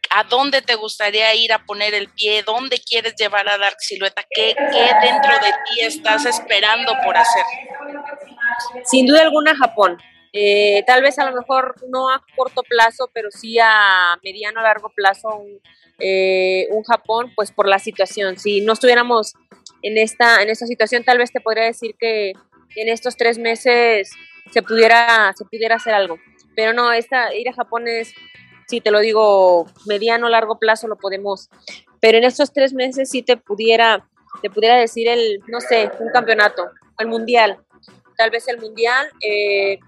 ¿a 0.10 0.24
dónde 0.26 0.62
te 0.62 0.76
gustaría 0.76 1.34
ir 1.36 1.54
a 1.54 1.66
poner 1.66 1.94
el 1.94 2.10
pie? 2.10 2.44
¿Dónde 2.44 2.80
quieres 2.80 3.16
llevar 3.16 3.48
a 3.50 3.58
Dark 3.58 3.78
Silueta? 3.80 4.24
¿Qué, 4.30 4.56
dentro 5.02 5.34
de 5.34 5.52
ti 5.66 5.82
estás 5.82 6.26
esperando 6.26 6.94
por 7.04 7.18
hacer? 7.18 7.44
Sin 8.86 9.06
duda 9.06 9.22
alguna 9.22 9.56
Japón. 9.56 9.98
Eh, 10.34 10.84
tal 10.86 11.02
vez 11.02 11.18
a 11.20 11.30
lo 11.30 11.36
mejor 11.36 11.76
no 11.90 12.10
a 12.10 12.22
corto 12.36 12.62
plazo, 12.64 13.10
pero 13.14 13.32
sí 13.32 13.58
a 13.60 14.18
mediano, 14.24 14.62
largo 14.62 14.90
plazo 14.90 15.30
un, 15.30 15.62
eh, 16.00 16.68
un 16.70 16.84
Japón, 16.84 17.32
pues 17.36 17.52
por 17.52 17.68
la 17.68 17.80
situación. 17.80 18.38
Si 18.38 18.62
no 18.62 18.74
estuviéramos 18.74 19.34
en 19.82 19.98
esta, 19.98 20.42
en 20.42 20.50
esta 20.50 20.68
situación, 20.68 21.04
tal 21.04 21.18
vez 21.18 21.32
te 21.32 21.42
podría 21.42 21.64
decir 21.64 21.96
que 21.98 22.34
en 22.82 22.90
estos 22.90 23.18
tres 23.18 23.38
meses 23.38 24.12
se 24.52 24.62
pudiera, 24.62 25.34
se 25.38 25.46
pudiera 25.46 25.76
hacer 25.76 25.94
algo. 25.94 26.18
Pero 26.56 26.74
no, 26.74 26.92
esta, 26.92 27.34
ir 27.36 27.50
a 27.50 27.54
Japón 27.54 27.88
es 27.88 28.14
si 28.68 28.82
te 28.82 28.92
lo 28.92 29.00
digo, 29.00 29.66
mediano, 29.86 30.30
largo 30.30 30.60
plazo 30.60 30.88
lo 30.88 30.98
podemos, 30.98 31.50
pero 32.02 32.18
en 32.18 32.26
estos 32.26 32.52
tres 32.52 32.74
meses 32.74 33.10
sí 33.10 33.22
te 33.22 33.38
pudiera, 33.38 34.06
te 34.42 34.50
pudiera 34.50 34.76
decir 34.76 35.08
el, 35.08 35.42
no 35.48 35.62
sé, 35.62 35.90
un 36.00 36.10
campeonato, 36.10 36.70
el 37.00 37.08
mundial, 37.08 37.60
tal 38.18 38.30
vez 38.30 38.48
el 38.50 38.60
mundial, 38.60 39.10
eh, 39.22 39.80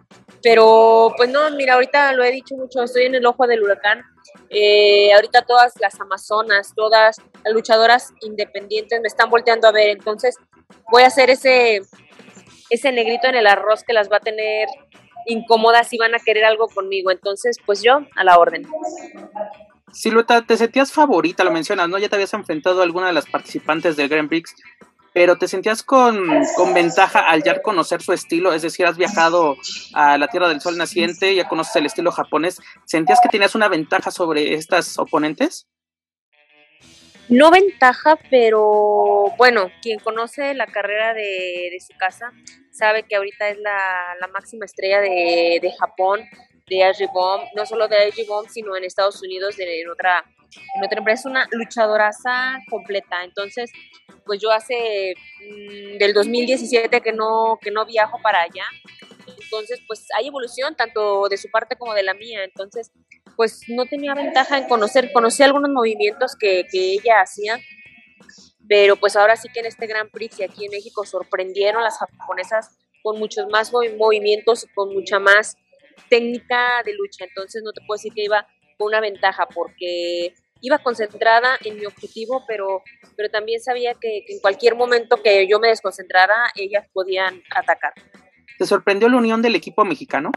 pero 0.42 1.14
pues 1.18 1.30
no, 1.30 1.52
mira, 1.52 1.74
ahorita 1.74 2.14
lo 2.14 2.24
he 2.24 2.32
dicho 2.32 2.56
mucho, 2.56 2.84
estoy 2.84 3.04
en 3.04 3.16
el 3.16 3.26
ojo 3.26 3.48
del 3.48 3.62
huracán, 3.62 4.02
eh, 4.50 5.12
ahorita 5.14 5.42
todas 5.42 5.74
las 5.82 6.00
amazonas, 6.00 6.74
todas 6.74 7.18
las 7.44 7.54
luchadoras 7.54 8.14
independientes 8.22 9.02
me 9.02 9.08
están 9.08 9.30
volteando 9.30 9.68
a 9.68 9.74
ver, 9.74 9.90
entonces 9.90 10.38
voy 10.90 11.04
a 11.04 11.08
hacer 11.08 11.30
ese, 11.30 11.82
ese 12.70 12.92
negrito 12.92 13.28
en 13.28 13.36
el 13.36 13.48
arroz 13.48 13.84
que 13.84 13.94
las 13.94 14.12
va 14.12 14.18
a 14.18 14.22
tener 14.22 14.68
incómodas 15.26 15.94
y 15.94 15.98
van 15.98 16.16
a 16.16 16.20
querer 16.20 16.46
algo 16.46 16.68
conmigo. 16.68 17.12
Entonces, 17.12 17.58
pues 17.66 17.82
yo 17.82 18.02
a 18.16 18.24
la 18.24 18.38
orden. 18.38 18.68
Silueta, 19.92 20.44
te 20.44 20.58
sentías 20.58 20.92
favorita, 20.92 21.44
lo 21.44 21.52
mencionas, 21.52 21.90
¿no? 21.90 21.98
Ya 21.98 22.10
te 22.10 22.16
habías 22.16 22.34
enfrentado 22.34 22.82
a 22.82 22.84
alguna 22.84 23.08
de 23.08 23.14
las 23.14 23.26
participantes 23.26 23.96
del 23.96 24.08
Grand 24.08 24.30
Prix, 24.30 24.56
pero 25.14 25.38
te 25.38 25.48
sentías 25.48 25.82
con, 25.82 26.28
con, 26.56 26.74
ventaja 26.74 27.22
al 27.22 27.44
ya 27.44 27.62
conocer 27.62 28.02
su 28.02 28.14
estilo, 28.14 28.54
es 28.54 28.62
decir, 28.62 28.86
has 28.86 28.98
viajado 28.98 29.58
a 29.94 30.18
la 30.18 30.28
Tierra 30.28 30.48
del 30.48 30.62
Sol 30.62 30.78
naciente, 30.78 31.34
ya 31.34 31.50
conoces 31.50 31.76
el 31.76 31.88
estilo 31.88 32.12
japonés, 32.12 32.62
¿sentías 32.86 33.20
que 33.22 33.30
tenías 33.30 33.56
una 33.56 33.68
ventaja 33.68 34.12
sobre 34.12 34.54
estas 34.54 35.00
oponentes? 35.00 35.68
No 37.30 37.52
ventaja, 37.52 38.18
pero 38.30 39.34
bueno, 39.38 39.72
quien 39.82 40.00
conoce 40.00 40.54
la 40.56 40.66
carrera 40.66 41.14
de, 41.14 41.78
su 41.80 41.96
casa 41.98 42.32
sabe 42.72 43.04
que 43.04 43.16
ahorita 43.16 43.50
es 43.50 43.58
la, 43.60 44.18
máxima 44.34 44.66
estrella 44.66 45.00
de, 45.00 45.60
de 45.62 45.72
Japón, 45.80 46.22
de 46.70 47.08
Bomb, 47.14 47.44
no 47.56 47.66
solo 47.66 47.88
de 47.88 48.12
Bomb, 48.28 48.48
sino 48.50 48.76
en 48.76 48.84
Estados 48.84 49.22
Unidos, 49.22 49.58
de, 49.58 49.82
en, 49.82 49.90
otra, 49.90 50.24
en 50.76 50.84
otra 50.84 51.00
empresa, 51.00 51.30
una 51.30 51.48
luchadoraza 51.52 52.60
completa. 52.70 53.24
Entonces, 53.24 53.72
pues 54.26 54.40
yo 54.42 54.52
hace 54.52 55.14
mm, 55.42 55.98
del 55.98 56.14
2017 56.14 57.02
que 57.02 57.12
no, 57.12 57.58
que 57.62 57.72
no 57.72 57.86
viajo 57.86 58.20
para 58.22 58.42
allá. 58.42 58.66
Entonces, 59.44 59.80
pues 59.88 60.06
hay 60.18 60.28
evolución 60.28 60.76
tanto 60.76 61.28
de 61.28 61.38
su 61.38 61.50
parte 61.50 61.76
como 61.76 61.94
de 61.94 62.04
la 62.04 62.14
mía. 62.14 62.44
Entonces, 62.44 62.92
pues 63.40 63.62
no 63.70 63.86
tenía 63.86 64.14
ventaja 64.14 64.58
en 64.58 64.68
conocer, 64.68 65.14
conocí 65.14 65.44
algunos 65.44 65.72
movimientos 65.72 66.36
que, 66.38 66.66
que 66.70 66.92
ella 66.92 67.22
hacía 67.22 67.58
pero 68.68 68.98
pues 68.98 69.16
ahora 69.16 69.38
sí 69.38 69.48
que 69.54 69.62
en 69.62 69.66
este 69.66 69.88
Gran 69.88 70.10
Prix 70.10 70.42
y 70.42 70.44
aquí 70.44 70.66
en 70.66 70.72
México 70.72 71.06
sorprendieron 71.06 71.82
las 71.82 72.00
japonesas 72.00 72.78
con 73.02 73.18
muchos 73.18 73.48
más 73.48 73.72
movimientos 73.72 74.66
y 74.66 74.74
con 74.74 74.94
mucha 74.94 75.20
más 75.20 75.56
técnica 76.10 76.84
de 76.84 76.94
lucha, 76.96 77.24
entonces 77.24 77.64
no 77.64 77.72
te 77.72 77.80
puedo 77.88 77.98
decir 77.98 78.12
que 78.14 78.26
iba 78.26 78.46
fue 78.78 78.88
una 78.88 79.00
ventaja 79.00 79.48
porque 79.48 80.34
iba 80.60 80.78
concentrada 80.80 81.58
en 81.64 81.78
mi 81.78 81.86
objetivo, 81.86 82.44
pero, 82.46 82.84
pero 83.16 83.30
también 83.30 83.62
sabía 83.62 83.94
que, 83.94 84.26
que 84.28 84.34
en 84.34 84.42
cualquier 84.42 84.76
momento 84.76 85.24
que 85.24 85.48
yo 85.48 85.62
me 85.62 85.70
desconcentrara, 85.70 86.52
ellas 86.56 86.86
podían 86.92 87.42
atacar. 87.56 87.94
¿Te 88.58 88.66
sorprendió 88.66 89.08
la 89.08 89.16
unión 89.16 89.42
del 89.42 89.56
equipo 89.56 89.86
mexicano? 89.86 90.34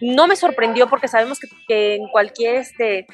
No 0.00 0.26
me 0.26 0.36
sorprendió 0.36 0.88
porque 0.88 1.08
sabemos 1.08 1.38
que, 1.38 1.48
que, 1.66 1.94
en 1.96 2.08
cualquier 2.08 2.56
este 2.56 3.06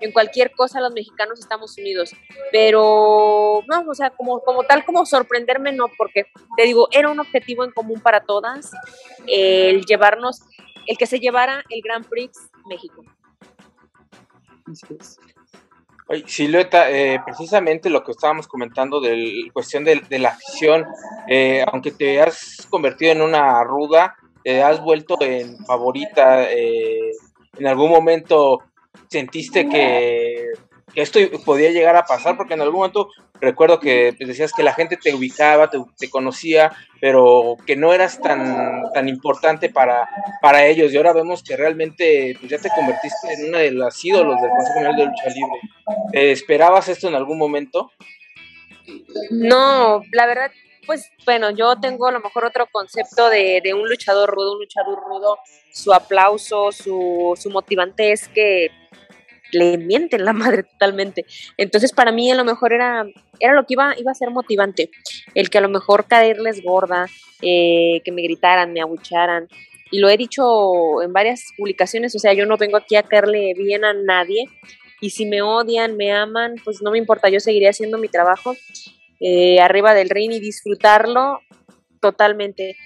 en 0.00 0.12
cualquier 0.12 0.52
cosa 0.52 0.80
los 0.80 0.92
mexicanos 0.92 1.40
estamos 1.40 1.78
unidos 1.78 2.14
pero 2.52 3.62
no 3.66 3.84
o 3.88 3.94
sea 3.94 4.10
como 4.10 4.40
como 4.40 4.64
tal 4.64 4.84
como 4.84 5.06
sorprenderme 5.06 5.72
no 5.72 5.86
porque 5.96 6.26
te 6.56 6.64
digo 6.64 6.88
era 6.92 7.08
un 7.08 7.18
objetivo 7.18 7.64
en 7.64 7.70
común 7.70 8.00
para 8.00 8.20
todas 8.20 8.72
el 9.26 9.86
llevarnos 9.86 10.42
el 10.86 10.98
que 10.98 11.06
se 11.06 11.18
llevara 11.18 11.64
el 11.68 11.80
Grand 11.82 12.06
Prix 12.06 12.50
México. 12.66 13.02
Oye, 16.08 16.24
Silueta, 16.26 16.90
eh, 16.90 17.20
precisamente 17.24 17.90
lo 17.90 18.04
que 18.04 18.12
estábamos 18.12 18.46
comentando 18.46 19.00
de 19.00 19.16
la 19.16 19.52
cuestión 19.52 19.82
de, 19.82 20.02
de 20.08 20.18
la 20.20 20.30
afición, 20.30 20.86
eh, 21.28 21.64
aunque 21.72 21.90
te 21.90 22.20
has 22.20 22.66
convertido 22.70 23.12
en 23.12 23.22
una 23.22 23.64
ruda, 23.64 24.16
te 24.46 24.62
has 24.62 24.80
vuelto 24.80 25.20
en 25.22 25.58
favorita, 25.66 26.44
eh, 26.52 27.10
en 27.58 27.66
algún 27.66 27.90
momento 27.90 28.60
sentiste 29.08 29.68
que, 29.68 30.52
esto 30.94 31.18
podía 31.44 31.72
llegar 31.72 31.96
a 31.96 32.04
pasar, 32.04 32.36
porque 32.36 32.54
en 32.54 32.60
algún 32.60 32.78
momento 32.78 33.08
recuerdo 33.40 33.80
que 33.80 34.14
pues, 34.16 34.28
decías 34.28 34.52
que 34.56 34.62
la 34.62 34.72
gente 34.72 34.96
te 34.96 35.12
ubicaba, 35.12 35.68
te, 35.68 36.08
conocía, 36.08 36.70
pero 37.00 37.56
que 37.66 37.74
no 37.74 37.92
eras 37.92 38.20
tan, 38.20 38.84
tan 38.94 39.08
importante 39.08 39.68
para, 39.68 40.08
para 40.40 40.64
ellos, 40.64 40.92
y 40.92 40.96
ahora 40.96 41.12
vemos 41.12 41.42
que 41.42 41.56
realmente 41.56 42.36
pues, 42.38 42.48
ya 42.48 42.58
te 42.58 42.70
convertiste 42.70 43.32
en 43.32 43.48
uno 43.48 43.58
de 43.58 43.72
los 43.72 44.04
ídolos 44.04 44.40
del 44.40 44.50
Consejo 44.50 44.78
Mundial 44.78 44.96
de 44.96 45.04
Lucha 45.06 45.28
Libre. 45.34 45.60
¿Eh, 46.12 46.30
¿Esperabas 46.30 46.88
esto 46.88 47.08
en 47.08 47.16
algún 47.16 47.36
momento? 47.36 47.90
No, 49.30 50.02
la 50.12 50.26
verdad 50.26 50.52
pues 50.86 51.10
bueno, 51.24 51.50
yo 51.50 51.76
tengo 51.76 52.06
a 52.06 52.12
lo 52.12 52.20
mejor 52.20 52.44
otro 52.44 52.66
concepto 52.70 53.28
de, 53.28 53.60
de, 53.62 53.74
un 53.74 53.88
luchador 53.88 54.30
rudo, 54.30 54.52
un 54.52 54.60
luchador 54.60 54.98
rudo, 55.06 55.38
su 55.72 55.92
aplauso, 55.92 56.72
su, 56.72 57.34
su 57.36 57.50
motivante 57.50 58.12
es 58.12 58.28
que 58.28 58.70
le 59.52 59.78
mienten 59.78 60.24
la 60.24 60.32
madre 60.32 60.62
totalmente. 60.62 61.24
Entonces 61.56 61.92
para 61.92 62.12
mí 62.12 62.30
a 62.30 62.34
lo 62.34 62.44
mejor 62.44 62.72
era, 62.72 63.04
era 63.40 63.54
lo 63.54 63.64
que 63.64 63.74
iba, 63.74 63.94
iba 63.98 64.10
a 64.10 64.14
ser 64.14 64.30
motivante, 64.30 64.90
el 65.34 65.50
que 65.50 65.58
a 65.58 65.60
lo 65.60 65.68
mejor 65.68 66.06
caerles 66.06 66.62
gorda, 66.62 67.06
eh, 67.42 68.00
que 68.04 68.12
me 68.12 68.22
gritaran, 68.22 68.72
me 68.72 68.80
abucharan. 68.80 69.48
Y 69.90 69.98
lo 69.98 70.08
he 70.08 70.16
dicho 70.16 71.02
en 71.02 71.12
varias 71.12 71.44
publicaciones, 71.56 72.14
o 72.16 72.18
sea, 72.18 72.32
yo 72.32 72.44
no 72.46 72.56
vengo 72.56 72.76
aquí 72.76 72.96
a 72.96 73.02
caerle 73.02 73.54
bien 73.56 73.84
a 73.84 73.92
nadie. 73.92 74.46
Y 75.00 75.10
si 75.10 75.26
me 75.26 75.42
odian, 75.42 75.96
me 75.96 76.12
aman, 76.12 76.54
pues 76.64 76.80
no 76.82 76.90
me 76.90 76.98
importa, 76.98 77.28
yo 77.28 77.38
seguiré 77.38 77.68
haciendo 77.68 77.98
mi 77.98 78.08
trabajo 78.08 78.56
eh, 79.20 79.60
arriba 79.60 79.94
del 79.94 80.10
ring 80.10 80.32
y 80.32 80.40
disfrutarlo 80.40 81.40
totalmente. 82.00 82.76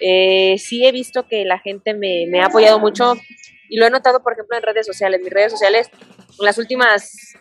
Eh, 0.00 0.56
sí 0.58 0.86
he 0.86 0.92
visto 0.92 1.26
que 1.28 1.44
la 1.44 1.58
gente 1.58 1.94
me, 1.94 2.26
ha 2.40 2.46
apoyado 2.46 2.78
mucho 2.78 3.14
y 3.68 3.76
lo 3.76 3.86
he 3.86 3.90
notado, 3.90 4.22
por 4.22 4.32
ejemplo, 4.32 4.56
en 4.56 4.62
redes 4.62 4.86
sociales. 4.86 5.20
Mis 5.22 5.32
redes 5.32 5.52
sociales, 5.52 5.90
en 6.38 6.44
las 6.44 6.58
últimas, 6.58 7.34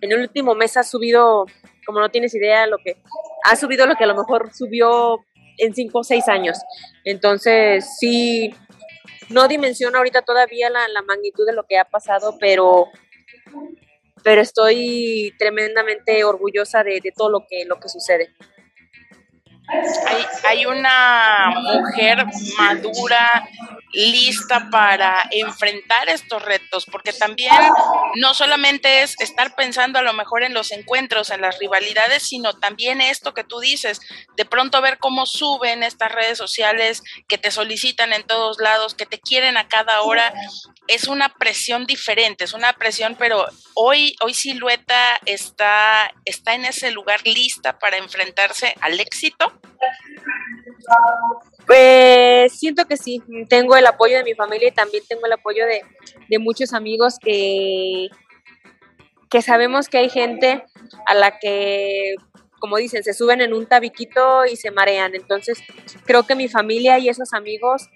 en 0.00 0.12
el 0.12 0.20
último 0.20 0.54
mes 0.54 0.76
ha 0.76 0.82
subido, 0.82 1.46
como 1.86 2.00
no 2.00 2.10
tienes 2.10 2.34
idea, 2.34 2.66
lo 2.66 2.78
que 2.78 2.96
ha 3.44 3.56
subido 3.56 3.86
lo 3.86 3.96
que 3.96 4.04
a 4.04 4.08
lo 4.08 4.16
mejor 4.16 4.54
subió 4.54 5.18
en 5.58 5.74
cinco 5.74 6.00
o 6.00 6.04
seis 6.04 6.28
años. 6.28 6.58
Entonces, 7.04 7.96
sí, 7.98 8.54
no 9.28 9.48
dimensiono 9.48 9.98
ahorita 9.98 10.22
todavía 10.22 10.70
la 10.70 11.02
magnitud 11.02 11.46
de 11.46 11.54
lo 11.54 11.64
que 11.64 11.78
ha 11.78 11.84
pasado, 11.84 12.36
pero 12.38 12.88
pero 14.22 14.40
estoy 14.40 15.34
tremendamente 15.38 16.24
orgullosa 16.24 16.82
de, 16.84 17.00
de 17.00 17.12
todo 17.12 17.30
lo 17.30 17.46
que, 17.48 17.64
lo 17.64 17.78
que 17.80 17.88
sucede. 17.88 18.34
Hay, 20.44 20.66
una 20.66 21.50
mujer 21.56 22.24
madura, 22.58 23.48
lista 23.92 24.68
para 24.70 25.22
enfrentar 25.30 26.08
estos 26.08 26.42
retos, 26.42 26.86
porque 26.86 27.12
también 27.12 27.52
no 28.16 28.32
solamente 28.32 29.02
es 29.02 29.20
estar 29.20 29.54
pensando 29.54 29.98
a 29.98 30.02
lo 30.02 30.12
mejor 30.14 30.42
en 30.42 30.54
los 30.54 30.72
encuentros, 30.72 31.30
en 31.30 31.42
las 31.42 31.58
rivalidades, 31.58 32.22
sino 32.22 32.54
también 32.54 33.00
esto 33.00 33.34
que 33.34 33.44
tú 33.44 33.60
dices, 33.60 34.00
de 34.36 34.44
pronto 34.44 34.80
ver 34.80 34.98
cómo 34.98 35.26
suben 35.26 35.82
estas 35.82 36.10
redes 36.10 36.38
sociales, 36.38 37.02
que 37.28 37.38
te 37.38 37.50
solicitan 37.50 38.12
en 38.12 38.22
todos 38.24 38.58
lados, 38.60 38.94
que 38.94 39.06
te 39.06 39.20
quieren 39.20 39.56
a 39.56 39.68
cada 39.68 40.02
hora, 40.02 40.32
es 40.88 41.06
una 41.06 41.28
presión 41.34 41.86
diferente, 41.86 42.44
es 42.44 42.54
una 42.54 42.72
presión, 42.72 43.16
pero 43.18 43.46
hoy, 43.74 44.16
hoy 44.22 44.34
Silueta 44.34 45.20
está, 45.26 46.12
está 46.24 46.54
en 46.54 46.64
ese 46.64 46.90
lugar 46.90 47.20
lista 47.26 47.78
para 47.78 47.98
enfrentarse 47.98 48.74
al 48.80 48.98
éxito. 49.00 49.52
Pues 51.66 52.58
siento 52.58 52.86
que 52.86 52.96
sí, 52.96 53.22
tengo 53.48 53.76
el 53.76 53.86
apoyo 53.86 54.16
de 54.16 54.24
mi 54.24 54.34
familia 54.34 54.68
y 54.68 54.72
también 54.72 55.04
tengo 55.08 55.26
el 55.26 55.32
apoyo 55.32 55.64
de, 55.66 55.82
de 56.28 56.38
muchos 56.38 56.72
amigos 56.72 57.18
que, 57.20 58.08
que 59.30 59.42
sabemos 59.42 59.88
que 59.88 59.98
hay 59.98 60.10
gente 60.10 60.64
a 61.06 61.14
la 61.14 61.38
que 61.38 62.14
como 62.62 62.76
dicen, 62.76 63.02
se 63.02 63.12
suben 63.12 63.40
en 63.40 63.54
un 63.54 63.66
tabiquito 63.66 64.46
y 64.46 64.54
se 64.54 64.70
marean. 64.70 65.16
Entonces, 65.16 65.58
creo 66.04 66.24
que 66.24 66.36
mi 66.36 66.46
familia 66.46 66.96
y 67.00 67.08
esos 67.08 67.32
amigos, 67.32 67.88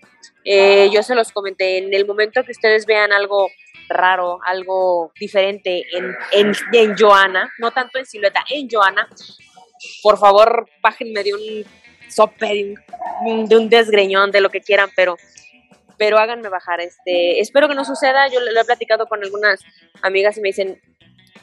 eh, 0.44 0.90
yo 0.92 1.04
se 1.04 1.14
los 1.14 1.30
comenté, 1.30 1.78
en 1.78 1.94
el 1.94 2.04
momento 2.04 2.42
que 2.42 2.50
ustedes 2.50 2.84
vean 2.84 3.12
algo 3.12 3.48
raro, 3.88 4.40
algo 4.44 5.12
diferente 5.20 5.84
en, 5.92 6.16
en, 6.32 6.52
en 6.72 6.96
Joana, 6.98 7.48
no 7.60 7.70
tanto 7.70 8.00
en 8.00 8.06
silueta, 8.06 8.44
en 8.50 8.68
Joana, 8.68 9.08
por 10.06 10.18
favor, 10.18 10.68
bájenme 10.80 11.24
de 11.24 11.34
un 11.34 11.64
sope, 12.08 12.46
de 12.46 12.76
un, 13.24 13.48
de 13.48 13.56
un 13.56 13.68
desgreñón, 13.68 14.30
de 14.30 14.40
lo 14.40 14.50
que 14.50 14.60
quieran, 14.60 14.88
pero 14.94 15.16
pero 15.98 16.16
háganme 16.16 16.48
bajar. 16.48 16.80
Este, 16.80 17.40
espero 17.40 17.68
que 17.68 17.74
no 17.74 17.84
suceda. 17.84 18.28
Yo 18.28 18.38
lo 18.38 18.60
he 18.60 18.64
platicado 18.64 19.08
con 19.08 19.24
algunas 19.24 19.64
amigas 20.02 20.38
y 20.38 20.42
me 20.42 20.50
dicen, 20.50 20.80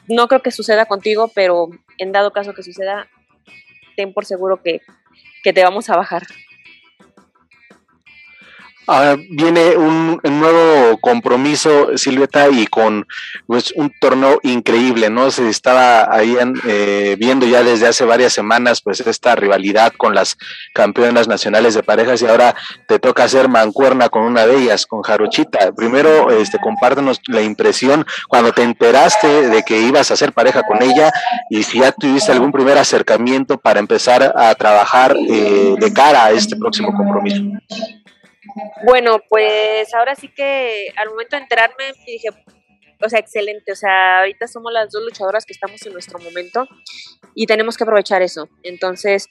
no 0.08 0.28
creo 0.28 0.40
que 0.40 0.50
suceda 0.50 0.86
contigo, 0.86 1.30
pero 1.34 1.68
en 1.98 2.12
dado 2.12 2.32
caso 2.32 2.54
que 2.54 2.62
suceda, 2.62 3.06
ten 3.96 4.14
por 4.14 4.24
seguro 4.24 4.62
que, 4.62 4.80
que 5.42 5.52
te 5.52 5.62
vamos 5.62 5.90
a 5.90 5.96
bajar. 5.96 6.22
Uh, 8.86 9.16
viene 9.30 9.76
un, 9.76 10.20
un, 10.22 10.40
nuevo 10.40 10.98
compromiso, 10.98 11.96
Silveta, 11.96 12.48
y 12.50 12.66
con 12.66 13.06
pues, 13.46 13.72
un 13.76 13.90
torneo 13.98 14.40
increíble, 14.42 15.08
¿no? 15.08 15.30
Se 15.30 15.48
estaba 15.48 16.14
ahí 16.14 16.36
eh, 16.66 17.16
viendo 17.18 17.46
ya 17.46 17.62
desde 17.62 17.86
hace 17.86 18.04
varias 18.04 18.34
semanas, 18.34 18.82
pues, 18.82 19.00
esta 19.00 19.34
rivalidad 19.36 19.94
con 19.96 20.14
las 20.14 20.36
campeonas 20.74 21.28
nacionales 21.28 21.72
de 21.72 21.82
parejas, 21.82 22.20
y 22.20 22.26
ahora 22.26 22.54
te 22.86 22.98
toca 22.98 23.24
hacer 23.24 23.48
mancuerna 23.48 24.10
con 24.10 24.22
una 24.22 24.46
de 24.46 24.58
ellas, 24.58 24.84
con 24.84 25.00
Jarochita. 25.00 25.72
Primero, 25.72 26.30
este, 26.30 26.58
compártenos 26.58 27.22
la 27.28 27.40
impresión 27.40 28.04
cuando 28.28 28.52
te 28.52 28.64
enteraste 28.64 29.48
de 29.48 29.62
que 29.62 29.80
ibas 29.80 30.10
a 30.10 30.14
hacer 30.14 30.34
pareja 30.34 30.62
con 30.62 30.82
ella, 30.82 31.10
y 31.48 31.62
si 31.62 31.78
ya 31.78 31.90
tuviste 31.92 32.32
algún 32.32 32.52
primer 32.52 32.76
acercamiento 32.76 33.56
para 33.56 33.80
empezar 33.80 34.34
a 34.36 34.54
trabajar 34.54 35.16
eh, 35.26 35.74
de 35.78 35.92
cara 35.94 36.26
a 36.26 36.32
este 36.32 36.54
próximo 36.56 36.92
compromiso. 36.94 37.42
Bueno, 38.84 39.18
pues 39.28 39.92
ahora 39.94 40.14
sí 40.14 40.28
que 40.28 40.88
al 40.96 41.10
momento 41.10 41.36
de 41.36 41.42
enterarme 41.42 41.92
dije, 42.06 42.28
o 43.04 43.08
sea, 43.08 43.18
excelente, 43.18 43.72
o 43.72 43.76
sea, 43.76 44.20
ahorita 44.20 44.46
somos 44.46 44.72
las 44.72 44.90
dos 44.90 45.02
luchadoras 45.02 45.44
que 45.44 45.52
estamos 45.52 45.84
en 45.84 45.92
nuestro 45.92 46.18
momento 46.18 46.66
y 47.34 47.46
tenemos 47.46 47.76
que 47.76 47.84
aprovechar 47.84 48.22
eso. 48.22 48.48
Entonces, 48.62 49.28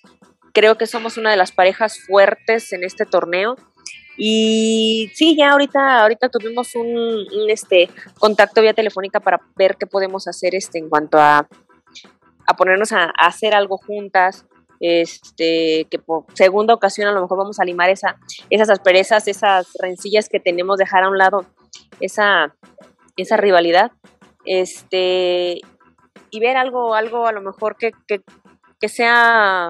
creo 0.54 0.78
que 0.78 0.88
somos 0.88 1.18
una 1.18 1.32
de 1.32 1.38
las 1.38 1.52
parejas 1.52 2.00
fuertes 2.00 2.72
en 2.74 2.84
este 2.84 3.06
torneo. 3.06 3.56
Y 4.16 5.12
sí, 5.16 5.36
ya 5.36 5.52
ahorita, 5.52 6.02
ahorita 6.02 6.30
tuvimos 6.30 6.76
un, 6.76 7.26
este 7.50 7.90
contacto 8.20 8.62
vía 8.62 8.74
telefónica 8.74 9.20
para 9.20 9.42
ver 9.56 9.76
qué 9.78 9.88
podemos 9.88 10.28
hacer 10.28 10.54
este 10.54 10.78
en 10.78 10.88
cuanto 10.90 11.18
a, 11.18 11.48
a 12.46 12.56
ponernos 12.56 12.92
a 12.92 13.06
hacer 13.18 13.56
algo 13.56 13.78
juntas, 13.78 14.46
este, 14.84 15.88
que 15.90 15.98
por 15.98 16.26
segunda 16.34 16.74
ocasión 16.74 17.08
a 17.08 17.14
lo 17.14 17.22
mejor 17.22 17.38
vamos 17.38 17.58
a 17.62 17.64
limar 17.64 17.90
esa, 17.90 18.18
esas 18.50 18.70
asperezas, 18.70 19.30
esas 19.30 19.70
rencillas 19.80 20.28
que 20.28 20.42
tenemos, 20.42 20.78
dejar 20.78 21.06
a 21.06 21.10
un 21.10 21.18
lado 21.18 21.46
esa, 22.02 22.54
esa 23.16 23.38
rivalidad, 23.38 23.94
este, 24.44 25.62
y 26.32 26.40
ver 26.42 26.58
algo, 26.58 26.96
algo 26.96 27.28
a 27.28 27.32
lo 27.32 27.42
mejor 27.42 27.78
que, 27.78 27.94
que, 28.08 28.24
que 28.78 28.90
sea 28.90 29.70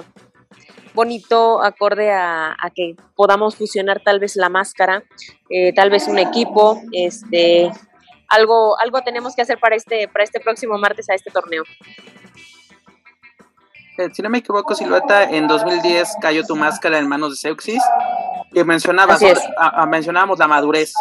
bonito, 0.95 1.63
acorde 1.63 2.11
a, 2.11 2.55
a, 2.59 2.69
que 2.73 2.95
podamos 3.15 3.55
fusionar 3.55 4.01
tal 4.03 4.19
vez 4.19 4.35
la 4.35 4.49
máscara, 4.49 5.03
eh, 5.51 5.73
tal 5.73 5.91
vez 5.91 6.07
un 6.07 6.17
equipo, 6.17 6.81
este, 6.91 7.71
algo, 8.29 8.79
algo 8.79 9.01
tenemos 9.01 9.35
que 9.35 9.43
hacer 9.43 9.59
para 9.59 9.75
este, 9.75 10.07
para 10.07 10.23
este 10.23 10.39
próximo 10.39 10.79
martes 10.79 11.07
a 11.11 11.13
este 11.13 11.29
torneo. 11.29 11.63
Si 14.13 14.21
no 14.21 14.29
me 14.29 14.39
equivoco, 14.39 14.75
Silueta, 14.75 15.23
en 15.23 15.47
2010 15.47 16.15
cayó 16.21 16.43
tu 16.43 16.55
máscara 16.55 16.97
en 16.97 17.07
manos 17.07 17.31
de 17.31 17.37
Seuxis 17.37 17.81
que 18.53 18.63
mencionabas, 18.63 19.21
mencionábamos 19.89 20.39
la 20.39 20.47
madurez. 20.47 20.93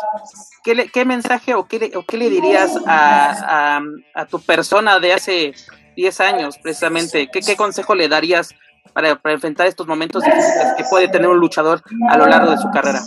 ¿Qué, 0.64 0.90
¿Qué, 0.92 1.04
mensaje 1.04 1.54
o 1.54 1.66
qué, 1.66 1.78
le, 1.78 1.96
o 1.96 2.04
qué 2.04 2.16
le 2.16 2.30
dirías 2.30 2.72
a, 2.86 3.80
a, 4.14 4.26
tu 4.26 4.40
persona 4.40 4.98
de 4.98 5.12
hace 5.12 5.52
10 5.96 6.20
años, 6.20 6.58
precisamente? 6.58 7.28
¿Qué, 7.32 7.40
qué 7.40 7.56
consejo 7.56 7.94
le 7.94 8.08
darías 8.08 8.54
para, 8.92 9.16
para, 9.16 9.34
enfrentar 9.34 9.66
estos 9.66 9.86
momentos 9.86 10.24
difíciles 10.24 10.74
que 10.76 10.84
puede 10.84 11.08
tener 11.08 11.28
un 11.28 11.38
luchador 11.38 11.82
a 12.08 12.16
lo 12.16 12.26
largo 12.26 12.50
de 12.50 12.58
su 12.58 12.70
carrera? 12.70 13.00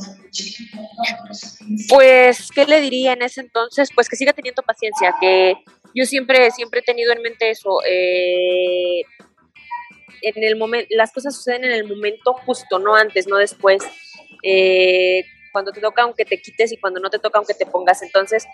Pues, 1.89 2.49
¿qué 2.53 2.65
le 2.65 2.81
diría 2.81 3.13
en 3.13 3.23
ese 3.23 3.41
entonces? 3.41 3.89
Pues 3.93 4.09
que 4.09 4.15
siga 4.15 4.33
teniendo 4.33 4.61
paciencia, 4.61 5.15
que 5.19 5.55
yo 5.93 6.05
siempre, 6.05 6.51
siempre 6.51 6.81
he 6.81 6.83
tenido 6.83 7.13
en 7.13 7.21
mente 7.21 7.49
eso. 7.49 7.79
Eh, 7.87 9.01
en 10.21 10.43
el 10.43 10.55
momento, 10.55 10.87
las 10.91 11.11
cosas 11.11 11.35
suceden 11.35 11.65
en 11.65 11.71
el 11.71 11.87
momento 11.87 12.33
justo, 12.45 12.79
no 12.79 12.95
antes, 12.95 13.27
no 13.27 13.37
después. 13.37 13.83
Eh, 14.43 15.25
cuando 15.51 15.71
te 15.71 15.79
toca 15.79 16.01
aunque 16.01 16.25
te 16.25 16.41
quites 16.41 16.73
y 16.73 16.77
cuando 16.77 16.99
no 16.99 17.09
te 17.09 17.17
toca 17.17 17.39
aunque 17.39 17.53
te 17.53 17.65
pongas. 17.65 18.01
Entonces, 18.01 18.45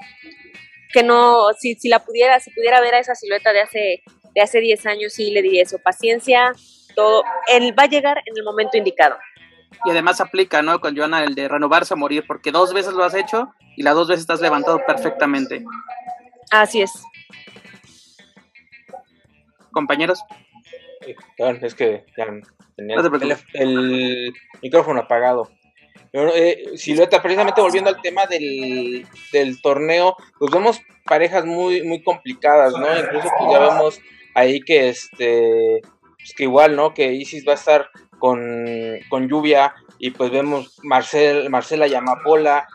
que 0.94 1.04
no, 1.04 1.52
si, 1.58 1.76
si 1.76 1.90
la 1.90 2.00
pudiera, 2.00 2.40
si 2.40 2.52
pudiera 2.52 2.80
ver 2.80 2.94
a 2.94 3.00
esa 3.00 3.16
silueta 3.16 3.52
de 3.54 3.62
hace, 3.62 4.04
de 4.36 4.42
hace 4.42 4.60
10 4.60 4.86
años, 4.86 5.14
sí 5.14 5.32
le 5.32 5.42
diría 5.42 5.64
eso, 5.64 5.80
paciencia, 5.80 6.54
todo, 6.96 7.24
él 7.48 7.74
va 7.78 7.84
a 7.84 7.88
llegar 7.88 8.20
en 8.26 8.38
el 8.38 8.44
momento 8.44 8.78
indicado. 8.78 9.18
Y 9.86 9.90
además 9.90 10.22
aplica, 10.22 10.62
¿no? 10.62 10.80
Con 10.80 10.96
Joana 10.96 11.24
el 11.24 11.34
de 11.34 11.48
renovarse 11.48 11.94
a 11.94 11.98
morir, 11.98 12.24
porque 12.28 12.52
dos 12.52 12.74
veces 12.74 12.94
lo 12.94 13.04
has 13.04 13.16
hecho 13.16 13.52
y 13.76 13.84
las 13.84 13.96
dos 13.96 14.08
veces 14.08 14.22
estás 14.22 14.42
levantado 14.42 14.80
perfectamente. 14.86 15.64
Así 16.52 16.82
es. 16.82 16.92
Compañeros. 19.72 20.20
Es 21.62 21.76
que 21.76 22.06
ya 22.18 22.28
tenía 22.76 22.98
el, 23.54 24.34
micrófono 24.62 25.02
apagado. 25.02 25.50
Eh, 26.14 26.72
Silueta, 26.76 27.22
precisamente 27.22 27.62
volviendo 27.62 27.90
al 27.90 28.02
tema 28.02 28.26
del, 28.26 29.08
del, 29.32 29.62
torneo, 29.62 30.18
pues 30.38 30.52
vemos 30.52 30.82
parejas 31.06 31.46
muy, 31.46 31.84
muy 31.84 32.04
complicadas, 32.04 32.74
¿no? 32.74 32.86
Incluso 33.00 33.30
pues 33.40 33.52
ya 33.52 33.60
vemos 33.60 34.00
ahí 34.36 34.60
que 34.60 34.90
este 34.90 35.82
pues 36.18 36.34
que 36.36 36.44
igual, 36.44 36.76
¿no? 36.76 36.94
Que 36.94 37.14
Isis 37.14 37.48
va 37.48 37.54
a 37.54 37.56
estar 37.56 37.90
con, 38.20 38.66
con 39.10 39.28
lluvia 39.28 39.74
y 39.98 40.12
pues 40.12 40.32
vemos 40.32 40.80
Marcel, 40.84 41.50
Marcela 41.50 41.88
y 41.88 41.96
Amapola. 41.96 42.68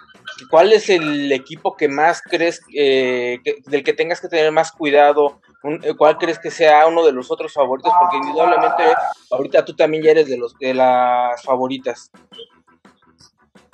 ¿Cuál 0.50 0.72
es 0.72 0.90
el 0.90 1.32
equipo 1.32 1.76
que 1.76 1.88
más 1.88 2.20
crees 2.22 2.60
eh, 2.74 3.38
del 3.66 3.82
que 3.82 3.92
tengas 3.92 4.20
que 4.20 4.28
tener 4.28 4.52
más 4.52 4.70
cuidado? 4.72 5.40
Eh, 5.82 5.94
¿Cuál 5.96 6.18
crees 6.18 6.38
que 6.38 6.50
sea 6.50 6.86
uno 6.86 7.04
de 7.04 7.12
los 7.12 7.30
otros 7.30 7.52
favoritos? 7.52 7.92
Porque 7.98 8.18
indudablemente 8.18 8.84
ahorita 9.30 9.64
tú 9.64 9.74
también 9.74 10.02
ya 10.02 10.10
eres 10.10 10.28
de 10.28 10.36
los 10.36 10.54
de 10.58 10.74
las 10.74 11.42
favoritas. 11.42 12.10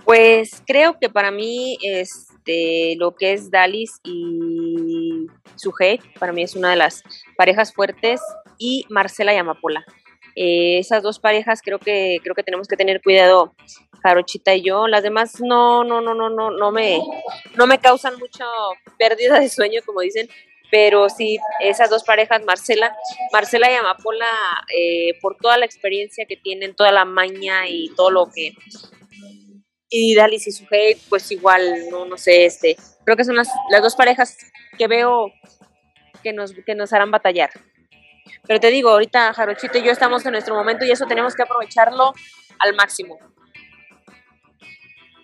Pues 0.05 0.62
creo 0.66 0.98
que 0.98 1.09
para 1.09 1.31
mí 1.31 1.79
este 1.83 2.94
lo 2.96 3.14
que 3.14 3.33
es 3.33 3.51
Dalis 3.51 4.01
y 4.05 5.27
Sujei, 5.57 6.01
para 6.18 6.33
mí 6.33 6.42
es 6.42 6.55
una 6.55 6.70
de 6.70 6.77
las 6.77 7.03
parejas 7.37 7.72
fuertes 7.72 8.20
y 8.59 8.85
Marcela 8.88 9.35
y 9.35 9.37
Amapola. 9.37 9.85
Eh, 10.35 10.79
esas 10.79 11.03
dos 11.03 11.18
parejas 11.18 11.61
creo 11.62 11.79
que 11.79 12.18
creo 12.23 12.35
que 12.35 12.42
tenemos 12.42 12.68
que 12.68 12.77
tener 12.77 13.03
cuidado 13.03 13.55
Jarochita 14.03 14.55
y 14.55 14.62
yo. 14.62 14.88
Las 14.88 15.03
demás 15.03 15.40
no 15.40 15.85
no 15.85 16.01
no 16.01 16.14
no 16.14 16.31
no 16.31 16.51
no 16.51 16.73
me 16.73 17.01
no 17.57 17.66
me 17.66 17.79
causan 17.79 18.18
mucha 18.18 18.45
pérdida 18.99 19.40
de 19.40 19.49
sueño 19.49 19.81
como 19.85 20.01
dicen. 20.01 20.29
Pero 20.71 21.11
sí 21.11 21.38
esas 21.61 21.90
dos 21.90 22.03
parejas 22.03 22.42
Marcela 22.47 22.97
Marcela 23.31 23.71
y 23.71 23.75
Amapola 23.75 24.27
eh, 24.75 25.18
por 25.21 25.37
toda 25.37 25.59
la 25.59 25.66
experiencia 25.66 26.25
que 26.27 26.37
tienen 26.37 26.75
toda 26.75 26.90
la 26.92 27.05
maña 27.05 27.68
y 27.68 27.90
todo 27.95 28.11
lo 28.11 28.31
que 28.35 28.55
y 29.90 30.14
Dalis 30.14 30.47
y 30.47 30.53
Sujei 30.53 30.97
pues 31.11 31.31
igual 31.31 31.90
no 31.90 32.07
no 32.07 32.16
sé 32.16 32.47
este 32.47 32.77
creo 33.05 33.18
que 33.18 33.25
son 33.25 33.37
las, 33.37 33.51
las 33.71 33.83
dos 33.83 33.95
parejas 33.95 34.38
que 34.79 34.88
veo 34.88 35.31
que 36.23 36.33
nos 36.33 36.55
que 36.64 36.75
nos 36.75 36.95
harán 36.95 37.11
batallar 37.11 37.51
pero 38.46 38.61
te 38.61 38.70
digo, 38.70 38.90
ahorita 38.90 39.32
Jarochito 39.32 39.78
y 39.78 39.82
yo 39.82 39.92
estamos 39.92 40.24
en 40.26 40.32
nuestro 40.32 40.54
momento 40.54 40.85
y 40.85 40.90
eso 40.90 41.06
tenemos 41.06 41.35
que 41.35 41.42
aprovecharlo 41.42 42.12
al 42.58 42.74
máximo. 42.74 43.18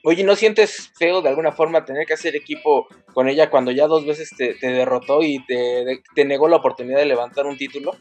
Oye, 0.05 0.25
¿no 0.25 0.37
sientes 0.37 0.91
feo 0.97 1.21
de 1.23 1.29
alguna 1.29 1.53
forma 1.53 1.85
tener 1.85 2.07
que 2.07 2.15
hacer 2.15 2.37
equipo 2.37 2.87
con 3.13 3.29
ella 3.29 3.51
cuando 3.51 3.73
ya 3.73 3.87
dos 3.87 4.07
veces 4.07 4.31
te, 4.37 4.55
derrotó 4.61 5.23
y 5.23 5.45
te, 5.45 6.25
negó 6.25 6.49
la 6.49 6.57
oportunidad 6.57 6.99
de 6.99 7.07
levantar 7.07 7.47
un 7.47 7.57
título? 7.57 7.93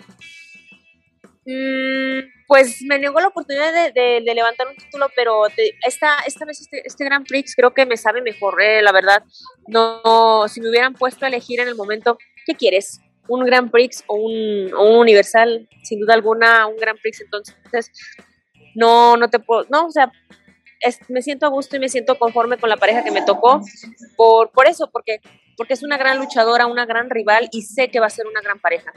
Mm, 1.45 2.45
pues 2.47 2.81
me 2.83 2.99
negó 2.99 3.19
la 3.19 3.27
oportunidad 3.27 3.91
de, 3.93 4.21
levantar 4.21 4.67
un 4.67 4.75
título, 4.75 5.07
pero 5.15 5.47
esta, 5.85 6.19
esta 6.25 6.45
vez 6.45 6.61
este, 6.61 6.83
este 6.85 7.05
Grand 7.05 7.25
Prix 7.25 7.55
creo 7.55 7.73
que 7.73 7.85
me 7.85 7.97
sabe 7.97 8.21
mejor, 8.21 8.61
eh, 8.61 8.81
la 8.81 8.91
verdad. 8.91 9.23
No, 9.67 10.47
si 10.47 10.61
me 10.61 10.69
hubieran 10.69 10.93
puesto 10.93 11.25
a 11.25 11.29
elegir 11.29 11.59
en 11.59 11.67
el 11.67 11.75
momento, 11.75 12.17
¿qué 12.45 12.53
quieres? 12.53 13.01
Un 13.27 13.45
Grand 13.45 13.71
Prix 13.71 14.03
o 14.07 14.15
un, 14.15 14.73
Universal, 14.73 15.67
sin 15.83 15.99
duda 15.99 16.13
alguna, 16.13 16.67
un 16.67 16.77
Grand 16.77 16.99
Prix, 16.99 17.21
entonces 17.21 17.91
no, 18.75 19.17
no 19.17 19.29
te 19.29 19.39
puedo, 19.39 19.65
no, 19.69 19.85
o 19.85 19.91
sea, 19.91 20.11
me 21.09 21.21
siento 21.21 21.45
a 21.45 21.49
gusto 21.49 21.75
y 21.75 21.79
me 21.79 21.89
siento 21.89 22.17
conforme 22.17 22.57
con 22.57 22.69
la 22.69 22.77
pareja 22.77 23.03
que 23.03 23.11
me 23.11 23.23
tocó, 23.23 23.61
por, 24.15 24.51
por 24.51 24.67
eso, 24.67 24.89
porque, 24.91 25.19
porque 25.55 25.73
es 25.73 25.83
una 25.83 25.97
gran 25.97 26.17
luchadora, 26.17 26.67
una 26.67 26.85
gran 26.85 27.09
rival 27.09 27.49
y 27.51 27.63
sé 27.63 27.89
que 27.89 27.99
va 27.99 28.07
a 28.07 28.11
ser 28.11 28.27
una 28.27 28.41
gran 28.41 28.59
pareja. 28.59 28.91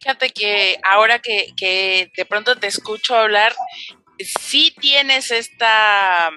Fíjate 0.00 0.30
que 0.30 0.78
ahora 0.82 1.18
que, 1.18 1.46
que 1.56 2.10
de 2.14 2.24
pronto 2.26 2.56
te 2.56 2.66
escucho 2.66 3.14
hablar, 3.14 3.54
sí 4.18 4.74
tienes 4.80 5.30
esta, 5.30 6.30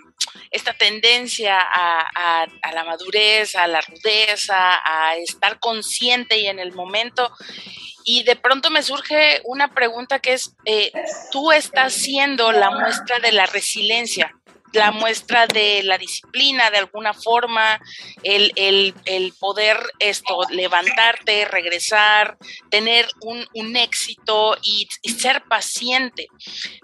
esta 0.52 0.74
tendencia 0.74 1.60
a, 1.60 2.48
la 2.74 2.84
madurez, 2.84 3.56
a 3.56 3.68
la 3.68 3.82
rudeza, 3.82 4.82
a 4.84 5.16
estar 5.18 5.60
consciente 5.60 6.38
y 6.40 6.48
en 6.48 6.60
el 6.60 6.74
momento. 6.74 7.32
Y 8.04 8.24
de 8.24 8.36
pronto 8.36 8.70
me 8.70 8.84
surge 8.84 9.42
una 9.44 9.74
pregunta 9.74 10.20
que 10.20 10.34
es, 10.34 10.56
eh, 10.66 10.92
tú 11.32 11.52
estás 11.52 11.94
siendo 11.94 12.52
la 12.52 12.72
muestra 12.72 13.20
de 13.20 13.34
la 13.34 13.46
resiliencia, 13.46 14.34
la 14.74 14.92
muestra 14.92 15.48
de 15.48 15.82
la 15.84 15.98
disciplina 15.98 16.70
de 16.70 16.78
alguna 16.78 17.14
forma, 17.14 17.80
el, 18.24 18.94
poder 19.40 19.78
esto, 20.00 20.42
levantarte, 20.50 21.46
regresar, 21.46 22.38
tener 22.70 23.08
un, 23.22 23.76
éxito 23.76 24.58
y, 24.62 24.88
ser 25.12 25.44
paciente. 25.44 26.28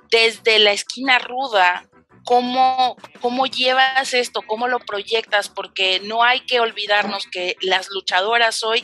Desde 0.10 0.60
la 0.60 0.72
esquina 0.72 1.20
ruda, 1.20 1.88
¿cómo, 2.24 2.96
¿cómo 3.20 3.46
llevas 3.46 4.14
esto? 4.14 4.42
¿Cómo 4.44 4.68
lo 4.68 4.80
proyectas? 4.80 5.50
Porque 5.50 6.00
no 6.02 6.24
hay 6.24 6.42
que 6.42 6.60
olvidarnos 6.60 7.26
que 7.28 7.58
las 7.62 7.90
luchadoras 7.90 8.64
hoy 8.64 8.84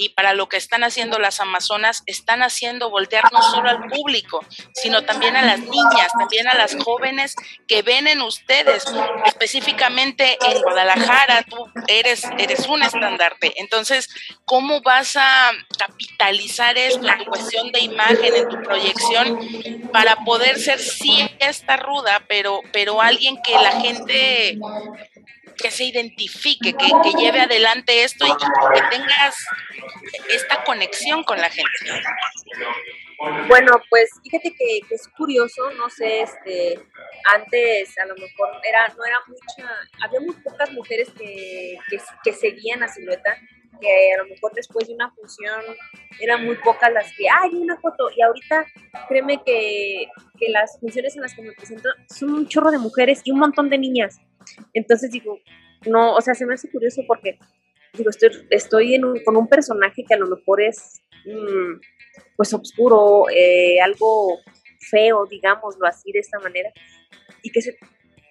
y 0.00 0.08
para 0.08 0.32
lo 0.32 0.48
que 0.48 0.56
están 0.56 0.82
haciendo 0.82 1.18
las 1.18 1.40
Amazonas, 1.40 2.02
están 2.06 2.42
haciendo 2.42 2.88
voltear 2.88 3.30
no 3.30 3.42
solo 3.42 3.68
al 3.68 3.82
público, 3.90 4.42
sino 4.72 5.02
también 5.04 5.36
a 5.36 5.42
las 5.42 5.60
niñas, 5.60 6.08
también 6.18 6.48
a 6.48 6.54
las 6.54 6.74
jóvenes 6.82 7.36
que 7.68 7.82
ven 7.82 8.06
en 8.06 8.22
ustedes, 8.22 8.84
específicamente 9.26 10.38
en 10.40 10.62
Guadalajara, 10.62 11.42
tú 11.42 11.66
eres, 11.86 12.24
eres 12.38 12.66
un 12.66 12.82
estandarte. 12.82 13.52
Entonces, 13.56 14.08
¿cómo 14.46 14.80
vas 14.80 15.16
a 15.16 15.52
capitalizar 15.78 16.78
esto 16.78 17.06
en 17.06 17.24
cuestión 17.26 17.70
de 17.70 17.80
imagen, 17.80 18.34
en 18.34 18.48
tu 18.48 18.62
proyección, 18.62 19.38
para 19.92 20.16
poder 20.24 20.58
ser 20.58 20.78
sí 20.78 21.28
esta 21.40 21.76
ruda, 21.76 22.24
pero, 22.26 22.62
pero 22.72 23.02
alguien 23.02 23.36
que 23.42 23.52
la 23.52 23.78
gente 23.82 24.58
que 25.60 25.70
se 25.70 25.84
identifique, 25.84 26.74
que, 26.74 27.10
lleve 27.18 27.40
adelante 27.40 28.04
esto 28.04 28.26
y 28.26 28.30
que 28.30 28.82
tengas 28.90 29.36
esta 30.28 30.64
conexión 30.64 31.22
con 31.24 31.38
la 31.38 31.50
gente. 31.50 31.70
Bueno, 33.48 33.82
pues 33.90 34.08
fíjate 34.22 34.54
que, 34.54 34.80
es 34.90 35.08
curioso, 35.08 35.70
no 35.72 35.90
sé, 35.90 36.22
este, 36.22 36.80
antes 37.34 37.98
a 37.98 38.06
lo 38.06 38.14
mejor 38.14 38.48
era, 38.66 38.88
no 38.88 39.04
era 39.04 39.18
mucha, 39.26 39.70
había 40.02 40.20
muy 40.20 40.34
pocas 40.36 40.72
mujeres 40.72 41.10
que, 41.18 41.76
que, 42.24 42.32
seguían 42.32 42.82
a 42.82 42.88
Silueta, 42.88 43.36
que 43.80 44.12
a 44.12 44.22
lo 44.22 44.28
mejor 44.28 44.52
después 44.54 44.88
de 44.88 44.94
una 44.94 45.10
función 45.12 45.60
eran 46.20 46.44
muy 46.44 46.56
pocas 46.56 46.92
las 46.92 47.06
que, 47.16 47.24
ay, 47.28 47.54
una 47.54 47.78
foto, 47.80 48.10
y 48.16 48.22
ahorita 48.22 48.66
créeme 49.08 49.42
que, 49.44 50.06
que 50.38 50.50
las 50.50 50.78
funciones 50.80 51.16
en 51.16 51.22
las 51.22 51.34
que 51.34 51.42
me 51.42 51.52
presento 51.52 51.88
son 52.08 52.30
un 52.30 52.48
chorro 52.48 52.70
de 52.70 52.78
mujeres 52.78 53.22
y 53.24 53.30
un 53.30 53.38
montón 53.38 53.70
de 53.70 53.78
niñas. 53.78 54.18
Entonces 54.74 55.10
digo, 55.10 55.38
no, 55.86 56.14
o 56.14 56.20
sea, 56.20 56.34
se 56.34 56.46
me 56.46 56.54
hace 56.54 56.70
curioso 56.70 57.02
porque 57.06 57.38
digo, 57.94 58.10
estoy, 58.10 58.30
estoy 58.50 58.94
en 58.94 59.02
con 59.24 59.36
un 59.36 59.48
personaje 59.48 60.04
que 60.06 60.14
a 60.14 60.18
lo 60.18 60.26
mejor 60.26 60.60
es 60.60 61.02
mm, 61.24 61.80
pues 62.36 62.52
oscuro, 62.54 63.24
eh, 63.30 63.80
algo 63.80 64.38
feo, 64.90 65.26
digámoslo 65.26 65.86
así 65.86 66.10
de 66.12 66.20
esta 66.20 66.38
manera, 66.40 66.70
y 67.42 67.50
que, 67.50 67.62
se, 67.62 67.76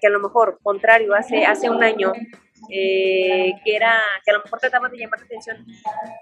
que 0.01 0.07
a 0.07 0.09
lo 0.09 0.19
mejor, 0.19 0.59
contrario, 0.63 1.13
hace, 1.13 1.45
hace 1.45 1.69
un 1.69 1.83
año, 1.83 2.11
eh, 2.69 3.53
que 3.63 3.75
era, 3.75 3.99
que 4.23 4.31
a 4.31 4.35
lo 4.35 4.43
mejor 4.43 4.59
trataba 4.59 4.89
de 4.89 4.97
llamar 4.97 5.19
la 5.19 5.25
atención 5.25 5.65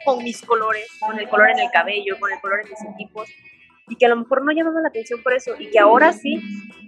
con 0.06 0.24
mis 0.24 0.42
colores, 0.42 0.88
con 1.00 1.20
el 1.20 1.28
color 1.28 1.50
en 1.50 1.60
el 1.60 1.72
cabello, 1.72 2.18
con 2.20 2.32
el 2.32 2.40
color 2.40 2.62
en 2.62 2.70
mis 2.70 2.96
equipos, 2.96 3.30
y 3.90 3.96
que 3.96 4.06
a 4.06 4.10
lo 4.10 4.18
mejor 4.18 4.44
no 4.44 4.52
llamaba 4.52 4.82
la 4.82 4.90
atención 4.90 5.22
por 5.24 5.34
eso, 5.34 5.56
y 5.58 5.70
que 5.70 5.80
ahora 5.80 6.14
sí 6.14 6.42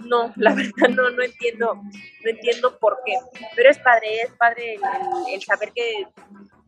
no, 0.05 0.33
la 0.35 0.53
verdad 0.55 0.89
no, 0.89 1.09
no 1.09 1.23
entiendo, 1.23 1.75
no 1.75 2.29
entiendo 2.29 2.77
por 2.79 2.99
qué. 3.05 3.13
Pero 3.55 3.69
es 3.69 3.79
padre, 3.79 4.21
es 4.21 4.31
padre 4.33 4.77
el, 5.31 5.41
saber 5.41 5.71
que 5.73 6.05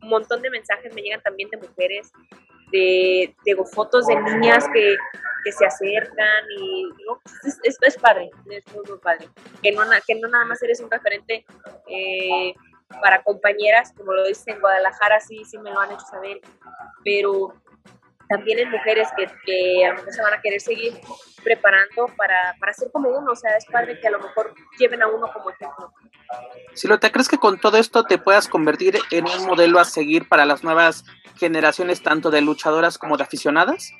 un 0.02 0.10
montón 0.10 0.42
de 0.42 0.50
mensajes 0.50 0.94
me 0.94 1.02
llegan 1.02 1.22
también 1.22 1.50
de 1.50 1.58
mujeres, 1.58 2.12
de, 2.72 3.36
de 3.46 3.56
fotos 3.74 4.08
de 4.08 4.16
niñas 4.16 4.66
que, 4.74 4.96
que 5.44 5.52
se 5.52 5.66
acercan 5.66 6.46
y 6.58 6.90
es, 7.64 7.78
es, 7.82 7.98
padre, 7.98 8.30
es 8.50 8.64
muy 8.74 9.00
padre. 9.00 9.28
Que 9.62 9.72
no, 9.72 9.84
que 10.06 10.16
no 10.16 10.28
nada 10.28 10.46
más 10.46 10.62
eres 10.64 10.80
un 10.80 10.90
referente 10.90 11.46
eh, 11.88 12.54
para 13.02 13.24
compañeras, 13.24 13.94
como 13.96 14.14
lo 14.14 14.26
dice 14.26 14.52
en 14.52 14.60
Guadalajara, 14.60 15.20
sí, 15.20 15.44
sí 15.46 15.58
me 15.58 15.72
lo 15.72 15.80
han 15.80 15.92
hecho 15.92 16.06
saber, 16.10 16.42
pero 17.04 17.54
también 18.30 18.60
en 18.60 18.72
mujeres 18.72 19.10
que, 19.18 19.28
que, 19.46 19.86
a 19.86 19.90
lo 19.90 19.96
mejor 19.96 20.14
se 20.14 20.22
van 20.22 20.34
a 20.34 20.42
querer 20.42 20.62
seguir 20.62 20.94
preparando 21.44 22.08
para, 22.16 22.56
para 22.60 22.74
ser 22.74 22.90
como 22.92 23.10
uno, 23.10 23.32
o 23.32 23.36
sea, 23.36 23.58
es 23.58 23.66
padre 23.66 24.00
que 24.00 24.08
a 24.08 24.12
lo 24.12 24.20
mejor 24.20 24.54
lleven 24.80 25.02
a 25.02 25.08
uno 25.08 25.28
como 25.34 25.50
ejemplo. 25.50 25.94
Si 26.74 26.88
lo 26.88 27.00
te 27.00 27.12
crees 27.12 27.28
que 27.28 27.38
con 27.38 27.60
todo 27.60 27.78
esto 27.78 28.04
te 28.06 28.18
puedas 28.18 28.48
convertir 28.48 28.98
en 29.12 29.28
un 29.28 29.46
modelo 29.46 29.80
a 29.80 29.86
seguir 29.86 30.30
para 30.30 30.46
las 30.46 30.64
nuevas 30.64 31.04
generaciones, 31.38 32.04
tanto 32.04 32.32
de 32.32 32.42
luchadoras 32.42 32.98
como 32.98 33.18
de 33.18 33.24
aficionadas? 33.24 33.92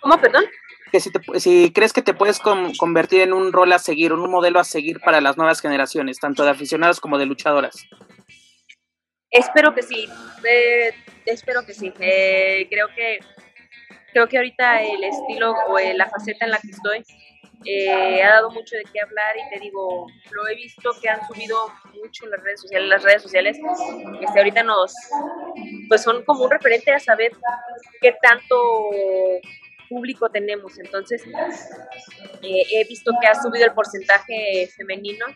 ¿Cómo, 0.00 0.18
perdón? 0.20 0.44
Que 0.90 1.00
si, 1.00 1.10
si 1.38 1.72
crees 1.72 1.92
que 1.92 2.02
te 2.02 2.14
puedes 2.14 2.40
convertir 2.40 3.20
en 3.20 3.32
un 3.32 3.52
rol 3.52 3.72
a 3.72 3.78
seguir, 3.78 4.12
en 4.12 4.18
un 4.18 4.30
modelo 4.30 4.60
a 4.60 4.64
seguir 4.64 5.00
para 5.00 5.20
las 5.20 5.36
nuevas 5.36 5.60
generaciones, 5.60 6.18
tanto 6.18 6.44
de 6.44 6.50
aficionadas 6.50 7.00
como 7.00 7.18
de 7.18 7.26
luchadoras. 7.26 7.86
Espero 9.30 9.74
que 9.74 9.82
sí, 9.82 10.08
eh, 10.44 10.94
espero 11.26 11.64
que 11.66 11.74
sí. 11.74 11.92
Eh, 12.00 12.66
creo 12.70 12.88
que 12.94 13.18
creo 14.12 14.26
que 14.26 14.38
ahorita 14.38 14.82
el 14.82 15.04
estilo 15.04 15.54
o 15.68 15.78
la 15.78 16.08
faceta 16.08 16.46
en 16.46 16.50
la 16.52 16.58
que 16.58 16.70
estoy 16.70 17.04
eh, 17.64 18.22
ha 18.22 18.30
dado 18.30 18.50
mucho 18.50 18.76
de 18.76 18.84
qué 18.84 19.00
hablar 19.00 19.34
y 19.36 19.54
te 19.54 19.60
digo, 19.60 20.06
lo 20.30 20.48
he 20.48 20.54
visto 20.54 20.90
que 21.02 21.08
han 21.08 21.26
subido 21.26 21.56
mucho 21.94 22.26
las 22.26 22.42
redes 22.42 22.60
sociales, 22.60 22.88
las 22.88 23.02
redes 23.02 23.22
sociales, 23.22 23.58
este, 24.20 24.38
ahorita 24.38 24.62
nos, 24.62 24.94
pues 25.88 26.02
son 26.02 26.24
como 26.24 26.44
un 26.44 26.50
referente 26.50 26.92
a 26.92 27.00
saber 27.00 27.32
qué 28.00 28.14
tanto 28.22 28.90
público 29.88 30.28
tenemos. 30.28 30.78
Entonces, 30.78 31.22
eh, 32.42 32.62
he 32.72 32.84
visto 32.88 33.12
que 33.20 33.26
ha 33.26 33.34
subido 33.34 33.66
el 33.66 33.72
porcentaje 33.72 34.68
femenino 34.76 35.26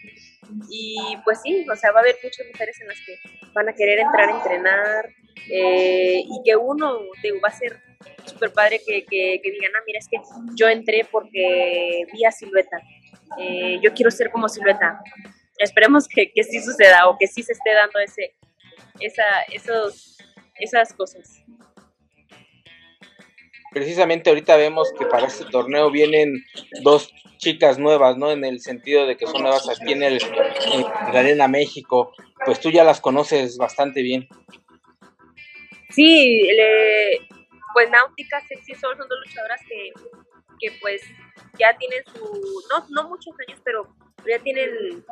y 0.70 1.16
pues 1.24 1.40
sí, 1.42 1.66
o 1.70 1.76
sea, 1.76 1.92
va 1.92 2.00
a 2.00 2.02
haber 2.02 2.16
muchas 2.22 2.46
mujeres 2.46 2.80
en 2.80 2.88
las 2.88 2.98
que 3.00 3.18
van 3.54 3.68
a 3.68 3.74
querer 3.74 4.00
entrar 4.00 4.28
a 4.28 4.36
entrenar 4.36 5.08
eh, 5.50 6.22
y 6.24 6.42
que 6.44 6.56
uno 6.56 6.98
digo, 7.22 7.40
va 7.42 7.48
a 7.48 7.52
ser 7.52 7.80
súper 8.24 8.52
padre 8.52 8.80
que, 8.86 9.04
que, 9.04 9.40
digan, 9.42 9.72
ah, 9.76 9.82
mira, 9.86 9.98
es 9.98 10.08
que 10.08 10.18
yo 10.54 10.68
entré 10.68 11.06
porque 11.10 12.04
vi 12.12 12.24
a 12.24 12.30
Silueta, 12.30 12.78
eh, 13.38 13.78
yo 13.82 13.92
quiero 13.94 14.10
ser 14.10 14.30
como 14.30 14.48
Silueta. 14.48 15.00
Esperemos 15.58 16.08
que, 16.08 16.32
que 16.32 16.42
sí 16.42 16.60
suceda 16.60 17.08
o 17.08 17.16
que 17.18 17.26
sí 17.26 17.42
se 17.42 17.52
esté 17.52 17.72
dando 17.72 17.98
ese, 18.00 18.34
esa, 19.00 19.42
esos, 19.52 20.18
esas 20.58 20.92
cosas 20.92 21.42
precisamente 23.72 24.30
ahorita 24.30 24.56
vemos 24.56 24.92
que 24.98 25.06
para 25.06 25.26
este 25.26 25.44
torneo 25.46 25.90
vienen 25.90 26.44
dos 26.82 27.12
chicas 27.38 27.78
nuevas, 27.78 28.16
¿no? 28.16 28.30
En 28.30 28.44
el 28.44 28.60
sentido 28.60 29.06
de 29.06 29.16
que 29.16 29.26
son 29.26 29.42
nuevas 29.42 29.68
aquí 29.68 29.92
en, 29.92 30.02
el, 30.02 30.18
la 31.12 31.20
Arena 31.20 31.48
México. 31.48 32.12
Pues 32.44 32.60
tú 32.60 32.70
ya 32.70 32.84
las 32.84 33.00
conoces 33.00 33.56
bastante 33.56 34.02
bien. 34.02 34.28
Sí, 35.90 36.48
pues 37.74 37.90
Náutica, 37.90 38.40
Sexy 38.48 38.74
Sol 38.74 38.96
son 38.96 39.08
dos 39.08 39.18
luchadoras 39.26 39.60
que, 39.68 39.92
que 40.60 40.78
pues 40.80 41.02
ya 41.58 41.76
tienen 41.78 42.02
su, 42.06 42.22
no, 42.70 42.86
no 42.90 43.08
muchos 43.08 43.34
años, 43.46 43.60
pero 43.64 43.88
ya 44.28 44.38
tienen 44.42 45.04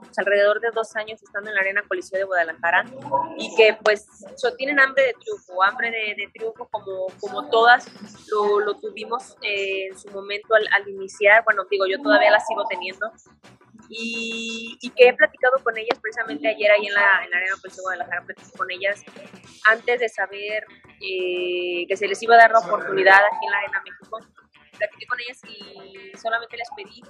pues, 0.00 0.18
alrededor 0.18 0.60
de 0.60 0.70
dos 0.72 0.94
años 0.96 1.22
estando 1.22 1.50
en 1.50 1.56
la 1.56 1.60
Arena 1.60 1.82
Coliseo 1.86 2.18
de 2.18 2.24
Guadalajara 2.24 2.84
y 3.36 3.54
que 3.56 3.76
pues 3.82 4.06
tienen 4.56 4.80
hambre 4.80 5.04
de 5.04 5.14
triunfo, 5.14 5.62
hambre 5.62 5.90
de, 5.90 6.28
triunfo 6.32 6.68
como, 6.70 7.06
como 7.20 7.48
todas 7.50 7.86
lo, 8.30 8.60
lo 8.60 8.74
tuvimos 8.74 9.36
eh, 9.42 9.88
en 9.90 9.98
su 9.98 10.10
momento 10.10 10.54
al, 10.54 10.66
al, 10.72 10.88
iniciar, 10.88 11.44
bueno, 11.44 11.64
digo, 11.70 11.86
yo 11.86 12.00
todavía 12.00 12.30
la 12.30 12.40
sigo 12.40 12.64
teniendo. 12.68 13.10
Y, 13.90 14.78
y, 14.80 14.90
que 14.90 15.08
he 15.08 15.12
platicado 15.12 15.62
con 15.62 15.76
ellas 15.76 15.98
precisamente 16.00 16.48
ayer 16.48 16.70
ahí 16.70 16.86
en 16.86 16.94
la, 16.94 17.22
en 17.22 17.30
la 17.30 17.36
Arena 17.36 17.54
Coliseo 17.60 17.82
de 17.82 17.96
Guadalajara, 17.96 18.24
platicé 18.24 18.56
con 18.56 18.70
ellas 18.70 19.02
antes 19.70 20.00
de 20.00 20.08
saber 20.08 20.64
eh, 21.00 21.84
que 21.86 21.96
se 21.96 22.08
les 22.08 22.22
iba 22.22 22.34
a 22.34 22.38
dar 22.38 22.50
la 22.50 22.60
oportunidad 22.60 23.18
aquí 23.18 23.44
en 23.44 23.50
la 23.50 23.58
Arena 23.58 23.82
México. 23.84 24.18
Platiqué 24.78 25.06
con 25.06 25.20
ellas 25.20 25.40
y 25.46 26.16
solamente 26.16 26.56
les 26.56 26.68
pedí 26.74 27.02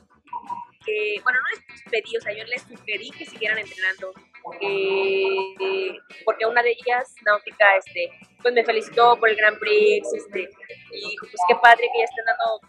que, 0.85 1.20
bueno, 1.23 1.38
no 1.40 1.47
les 1.57 1.64
pedí, 1.90 2.16
o 2.16 2.20
sea, 2.20 2.33
yo 2.33 2.44
les 2.44 2.62
sugerí 2.62 3.11
que 3.11 3.27
siguieran 3.27 3.59
entrenando, 3.59 4.12
porque 4.42 5.99
una 6.47 6.62
de 6.62 6.73
ellas, 6.73 7.14
Náutica, 7.25 7.77
este, 7.77 8.11
pues 8.42 8.55
me 8.55 8.64
felicitó 8.64 9.18
por 9.18 9.29
el 9.29 9.37
Grand 9.37 9.59
Prix, 9.59 10.12
este, 10.14 10.49
y 10.92 11.11
dijo, 11.11 11.27
pues 11.27 11.42
qué 11.49 11.57
padre 11.62 11.88
que 11.92 11.99
ya 11.99 12.05
estén 12.05 12.25
dando 12.27 12.61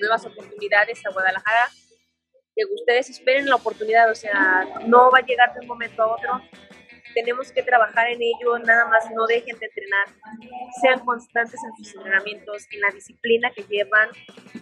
nuevas 0.00 0.26
oportunidades 0.26 1.04
a 1.06 1.10
Guadalajara, 1.10 1.70
que 2.54 2.64
ustedes 2.74 3.10
esperen 3.10 3.48
la 3.48 3.56
oportunidad, 3.56 4.10
o 4.10 4.14
sea, 4.14 4.66
no 4.86 5.10
va 5.10 5.18
a 5.18 5.26
llegar 5.26 5.54
de 5.54 5.60
un 5.60 5.68
momento 5.68 6.02
a 6.02 6.14
otro, 6.14 6.40
tenemos 7.18 7.50
que 7.50 7.64
trabajar 7.64 8.08
en 8.08 8.20
ello, 8.22 8.58
nada 8.60 8.86
más 8.86 9.10
no 9.10 9.26
dejen 9.26 9.58
de 9.58 9.66
entrenar, 9.66 10.06
sean 10.80 11.00
constantes 11.04 11.58
en 11.64 11.76
sus 11.76 11.96
entrenamientos, 11.96 12.66
en 12.70 12.80
la 12.80 12.90
disciplina 12.90 13.50
que 13.50 13.62
llevan 13.62 14.08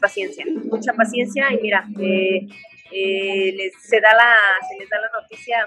paciencia, 0.00 0.42
mucha 0.64 0.94
paciencia 0.94 1.52
y 1.52 1.58
mira, 1.60 1.84
eh, 2.00 2.46
eh, 2.92 3.52
les, 3.52 3.74
se, 3.82 4.00
da 4.00 4.14
la, 4.14 4.34
se 4.66 4.78
les 4.78 4.88
da 4.88 4.98
la 5.00 5.10
noticia, 5.20 5.66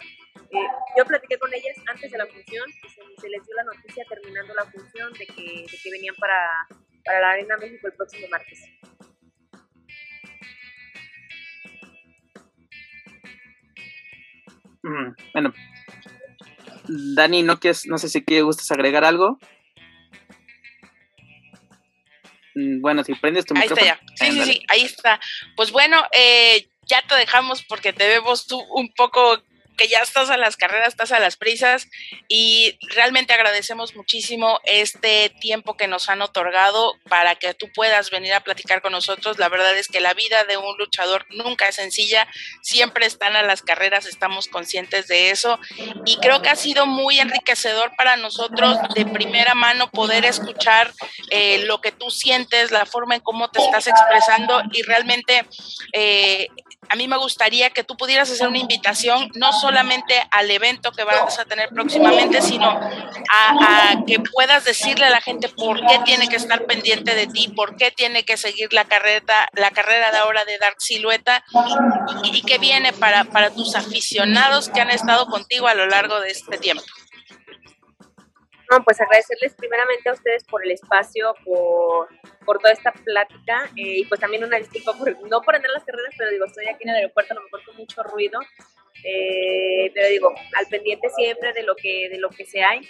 eh, 0.49 0.67
yo 0.97 1.05
platiqué 1.05 1.37
con 1.37 1.53
ellas 1.53 1.77
antes 1.85 2.11
de 2.11 2.17
la 2.17 2.25
función 2.25 2.67
y 2.67 2.89
se, 3.21 3.29
les 3.29 3.45
dio 3.45 3.55
la 3.55 3.65
noticia 3.65 4.03
terminando 4.09 4.55
la 4.55 4.65
función 4.65 5.13
de 5.13 5.27
que, 5.27 5.65
de 5.71 5.77
que 5.83 5.91
venían 5.91 6.15
para, 6.15 6.67
para 7.05 7.19
la 7.21 7.31
Arena 7.33 7.55
México 7.57 7.85
el 7.85 7.93
próximo 7.93 8.27
martes. 8.29 8.65
Bueno, 15.33 15.53
Dani, 16.89 17.43
¿no, 17.43 17.59
quieres, 17.59 17.85
no 17.85 17.97
sé 17.97 18.09
si 18.09 18.23
quieres, 18.23 18.45
gustas 18.45 18.71
agregar 18.71 19.03
algo? 19.05 19.37
Mm, 22.55 22.81
bueno, 22.81 23.03
si 23.03 23.13
prendes 23.13 23.45
tu 23.45 23.53
ahí 23.53 23.61
micrófono. 23.61 23.81
Ahí 23.81 23.97
está 23.97 24.05
ya. 24.05 24.25
Sí, 24.25 24.31
sí, 24.31 24.53
sí, 24.53 24.65
ahí 24.69 24.81
está. 24.81 25.19
Pues 25.55 25.71
bueno, 25.71 26.03
eh, 26.11 26.67
ya 26.87 27.01
te 27.07 27.15
dejamos 27.15 27.63
porque 27.63 27.93
te 27.93 28.07
vemos 28.07 28.47
tú 28.47 28.59
un 28.73 28.91
poco 28.93 29.41
que 29.79 29.87
ya 29.87 29.99
estás 29.99 30.29
a 30.29 30.35
las 30.35 30.57
carreras, 30.57 30.89
estás 30.89 31.13
a 31.13 31.19
las 31.19 31.37
prisas 31.37 31.87
y 32.27 32.77
realmente 32.93 33.33
agradecemos 33.33 33.95
muchísimo 33.95 34.59
este 34.65 35.29
tiempo 35.39 35.77
que 35.77 35.87
nos 35.87 36.09
han 36.09 36.21
otorgado 36.21 36.95
para 37.07 37.35
que 37.35 37.53
tú 37.53 37.67
puedas 37.73 38.11
venir 38.11 38.33
a 38.33 38.43
platicar 38.43 38.81
con 38.81 38.91
nosotros. 38.91 39.39
La 39.39 39.47
verdad 39.47 39.77
es 39.77 39.87
que 39.87 40.01
la 40.01 40.13
vida 40.13 40.43
de 40.43 40.57
un 40.57 40.77
luchador 40.77 41.25
nunca 41.29 41.69
es 41.69 41.75
sencilla, 41.75 42.27
siempre 42.61 43.05
están 43.05 43.37
a 43.37 43.41
las 43.41 43.61
carreras, 43.61 44.05
estamos 44.05 44.49
conscientes 44.49 45.07
de 45.07 45.29
eso 45.29 45.57
y 46.05 46.17
creo 46.17 46.41
que 46.41 46.49
ha 46.49 46.57
sido 46.57 46.85
muy 46.85 47.17
enriquecedor 47.19 47.95
para 47.95 48.17
nosotros 48.17 48.77
de 48.95 49.05
primera 49.05 49.55
mano 49.55 49.89
poder 49.91 50.25
escuchar 50.25 50.93
eh, 51.29 51.63
lo 51.65 51.79
que 51.79 51.93
tú 51.93 52.11
sientes, 52.11 52.71
la 52.71 52.85
forma 52.85 53.15
en 53.15 53.21
cómo 53.21 53.49
te 53.49 53.61
estás 53.61 53.87
expresando 53.87 54.61
y 54.73 54.81
realmente 54.81 55.45
eh, 55.93 56.49
a 56.89 56.95
mí 56.95 57.07
me 57.07 57.17
gustaría 57.17 57.69
que 57.69 57.83
tú 57.83 57.95
pudieras 57.95 58.31
hacer 58.31 58.47
una 58.47 58.57
invitación, 58.57 59.29
no 59.35 59.53
solamente 59.53 60.15
al 60.31 60.49
evento 60.49 60.91
que 60.91 61.03
vas 61.03 61.37
a 61.37 61.45
tener 61.45 61.69
próximamente, 61.69 62.41
sino 62.41 62.67
a, 62.67 63.95
que 64.07 64.19
puedas 64.19 64.65
decirle 64.65 65.05
a 65.05 65.09
la 65.11 65.21
gente 65.21 65.49
por 65.49 65.79
qué 65.85 65.99
tiene 66.03 66.27
que 66.27 66.35
estar 66.35 66.65
pendiente 66.65 67.13
de 67.13 67.27
ti, 67.27 67.49
por 67.49 67.75
qué 67.75 67.91
tiene 67.91 68.23
que 68.23 68.37
seguir 68.37 68.73
la 68.73 68.85
carrera, 68.85 69.47
la 69.53 69.71
carrera 69.71 70.11
de 70.11 70.17
ahora 70.17 70.45
de 70.45 70.57
Dark 70.57 70.77
Silueta 70.79 71.43
y, 72.23 72.37
y 72.37 72.41
qué 72.41 72.57
viene 72.57 72.91
para, 72.93 73.25
para 73.25 73.51
tus 73.51 73.75
aficionados 73.75 74.69
que 74.69 74.81
han 74.81 74.89
estado 74.89 75.27
contigo 75.27 75.67
a 75.67 75.75
lo 75.75 75.85
largo 75.85 76.19
de 76.19 76.31
este 76.31 76.57
tiempo. 76.57 76.83
No, 78.69 78.83
pues 78.83 79.01
agradecerles 79.01 79.55
primeramente 79.55 80.09
a 80.09 80.13
ustedes 80.13 80.43
por 80.43 80.63
el 80.63 80.71
espacio, 80.71 81.33
por, 81.43 82.07
por 82.45 82.59
toda 82.59 82.71
esta 82.71 82.91
plática 82.91 83.65
eh, 83.75 83.99
y 83.99 84.05
pues 84.05 84.19
también 84.19 84.43
una 84.43 84.57
disculpa 84.57 84.93
por, 84.93 85.09
no 85.27 85.41
por 85.41 85.55
andar 85.55 85.71
las 85.71 85.83
carreras, 85.83 86.13
pero 86.15 86.29
digo, 86.29 86.45
estoy 86.45 86.67
aquí 86.67 86.83
en 86.83 86.89
el 86.89 86.95
aeropuerto, 86.97 87.33
a 87.33 87.35
lo 87.35 87.43
mejor 87.43 87.63
con 87.65 87.77
mucho 87.77 88.03
ruido, 88.03 88.39
eh, 89.03 89.91
pero 89.93 90.07
digo, 90.09 90.33
al 90.55 90.67
pendiente 90.67 91.09
siempre 91.09 91.51
de 91.53 91.63
lo 91.63 91.75
que, 91.75 92.09
de 92.09 92.19
lo 92.19 92.29
que 92.29 92.45
se 92.45 92.63
hay 92.63 92.87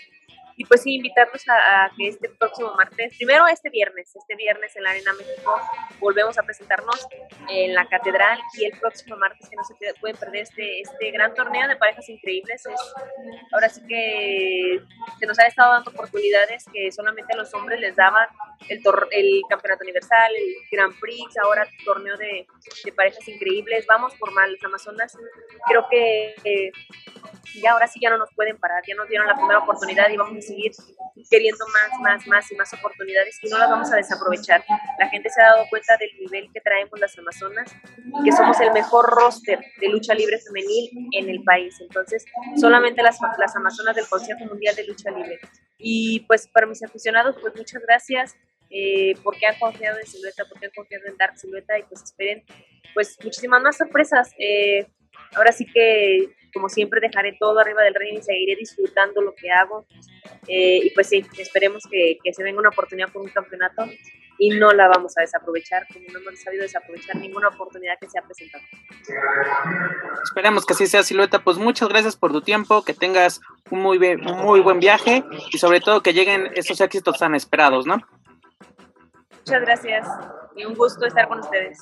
Y 0.60 0.66
pues 0.66 0.82
sí, 0.84 0.96
invitarlos 0.96 1.42
a, 1.48 1.90
que 1.96 2.10
este 2.10 2.28
próximo 2.28 2.74
martes, 2.76 3.16
primero 3.16 3.48
este 3.48 3.70
viernes, 3.70 4.14
este 4.14 4.36
viernes 4.36 4.76
en 4.76 4.84
la 4.84 4.90
Arena 4.90 5.14
México, 5.14 5.56
volvemos 6.02 6.38
a 6.38 6.44
presentarnos 6.44 7.08
en 7.48 7.74
la 7.74 7.88
Catedral 7.88 8.38
y 8.58 8.66
el 8.66 8.78
próximo 8.78 9.16
martes 9.16 9.48
que 9.50 9.56
no 9.56 9.64
se 9.64 9.74
pueden 10.02 10.18
perder 10.18 10.42
este, 10.42 10.82
este 10.82 11.12
gran 11.12 11.34
torneo 11.34 11.66
de 11.66 11.78
parejas 11.78 12.10
increíbles. 12.10 12.66
Es, 12.66 12.94
ahora 13.54 13.70
sí 13.70 13.82
que 13.88 14.82
se 15.18 15.26
nos 15.26 15.40
ha 15.40 15.46
estado 15.48 15.72
dando 15.76 15.92
oportunidades 15.92 16.66
que 16.74 16.92
solamente 16.92 17.34
a 17.34 17.38
los 17.38 17.54
hombres 17.54 17.80
les 17.80 17.96
daban 17.96 18.28
el, 18.68 18.82
el 19.12 19.42
Campeonato 19.48 19.86
Universal, 19.86 20.36
el 20.36 20.56
Grand 20.70 20.94
Prix, 21.00 21.38
ahora 21.38 21.66
torneo 21.86 22.18
de, 22.18 22.46
de 22.84 22.92
parejas 22.92 23.26
increíbles. 23.30 23.86
Vamos 23.88 24.14
por 24.16 24.34
más, 24.34 24.50
las 24.52 24.64
Amazonas. 24.66 25.18
Creo 25.70 25.88
que 25.90 26.36
eh, 26.44 26.72
ya 27.62 27.72
ahora 27.72 27.88
sí 27.88 28.00
ya 28.02 28.10
no 28.10 28.18
nos 28.18 28.30
pueden 28.36 28.58
parar, 28.58 28.84
ya 28.88 28.96
nos 28.96 29.08
dieron 29.08 29.28
la 29.28 29.36
primera 29.36 29.60
oportunidad 29.60 30.10
y 30.10 30.18
vamos 30.18 30.49
a 30.49 30.49
seguir 30.50 30.72
queriendo 31.30 31.66
más, 31.68 32.00
más, 32.02 32.28
más 32.28 32.52
y 32.52 32.56
más 32.56 32.74
oportunidades 32.74 33.40
y 33.44 33.50
no 33.50 33.58
las 33.58 33.70
vamos 33.70 33.92
a 33.92 33.96
desaprovechar. 33.96 34.64
La 35.00 35.08
gente 35.10 35.30
se 35.30 35.42
ha 35.42 35.46
dado 35.46 35.66
cuenta 35.70 35.98
del 35.98 36.10
nivel 36.20 36.50
que 36.54 36.62
traemos 36.62 37.00
las 37.00 37.18
Amazonas 37.18 37.76
y 37.98 38.24
que 38.24 38.32
somos 38.32 38.60
el 38.60 38.72
mejor 38.72 39.06
roster 39.10 39.60
de 39.80 39.90
lucha 39.90 40.14
libre 40.14 40.40
femenil 40.40 41.10
en 41.12 41.30
el 41.30 41.44
país. 41.44 41.76
Entonces, 41.82 42.26
solamente 42.56 43.02
las, 43.02 43.20
las 43.38 43.56
Amazonas 43.56 43.96
del 43.96 44.08
Consejo 44.08 44.46
Mundial 44.46 44.76
de 44.76 44.86
Lucha 44.86 45.12
Libre. 45.12 45.40
Y 45.78 46.22
pues 46.22 46.48
para 46.48 46.68
mis 46.68 46.84
aficionados, 46.84 47.36
pues 47.42 47.54
muchas 47.56 47.82
gracias. 47.82 48.36
Eh, 48.72 49.16
porque 49.24 49.48
han 49.48 49.58
confiado 49.58 49.98
en 49.98 50.06
Silueta, 50.06 50.44
porque 50.48 50.68
han 50.68 50.72
confiado 50.76 51.08
en 51.08 51.18
Dark 51.18 51.40
Silueta 51.40 51.80
y 51.80 51.84
pues 51.84 52.04
esperen 52.04 52.44
pues 52.94 53.18
muchísimas 53.24 53.62
más 53.64 53.78
sorpresas. 53.78 54.32
Eh, 54.38 54.86
ahora 55.36 55.52
sí 55.52 55.66
que 55.66 56.36
como 56.54 56.70
siempre 56.70 57.00
dejaré 57.02 57.38
todo 57.40 57.60
arriba 57.60 57.84
del 57.84 57.96
ring 57.96 58.20
y 58.20 58.22
seguiré 58.22 58.56
disfrutando 58.56 59.22
lo 59.22 59.34
que 59.36 59.52
hago. 59.52 59.86
Eh, 60.48 60.80
y 60.84 60.90
pues 60.92 61.08
sí, 61.08 61.26
esperemos 61.38 61.84
que, 61.90 62.18
que, 62.24 62.34
se 62.34 62.44
venga 62.44 62.60
una 62.60 62.70
oportunidad 62.70 63.12
por 63.12 63.22
un 63.22 63.30
campeonato 63.30 63.86
y 64.40 64.52
no 64.52 64.72
la 64.72 64.88
vamos 64.88 65.18
a 65.18 65.22
desaprovechar, 65.22 65.86
como 65.92 66.06
no 66.12 66.20
hemos 66.20 66.42
sabido 66.42 66.64
desaprovechar 66.64 67.18
ninguna 67.18 67.50
oportunidad 67.50 68.00
que 68.00 68.10
se 68.10 68.18
ha 68.18 68.22
presentado. 68.22 68.64
Esperemos 70.24 70.66
que 70.66 70.74
así 70.74 70.88
sea, 70.88 71.04
Silueta. 71.04 71.44
Pues 71.44 71.58
muchas 71.58 71.90
gracias 71.90 72.16
por 72.16 72.32
tu 72.32 72.42
tiempo, 72.42 72.84
que 72.84 72.94
tengas 72.94 73.42
un 73.70 73.82
muy, 73.82 74.00
muy 74.00 74.62
buen 74.62 74.80
viaje 74.80 75.24
y 75.52 75.58
sobre 75.58 75.82
todo 75.82 76.02
que 76.02 76.14
lleguen 76.14 76.50
esos 76.56 76.80
éxitos 76.80 77.20
tan 77.20 77.36
esperados, 77.36 77.86
¿no? 77.86 77.98
Muchas 79.46 79.62
gracias 79.62 80.08
y 80.56 80.66
un 80.66 80.74
gusto 80.74 81.06
estar 81.06 81.28
con 81.28 81.40
ustedes. 81.40 81.80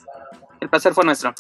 El 0.59 0.69
placer 0.69 0.93
fue 0.93 1.05
nuestro. 1.05 1.33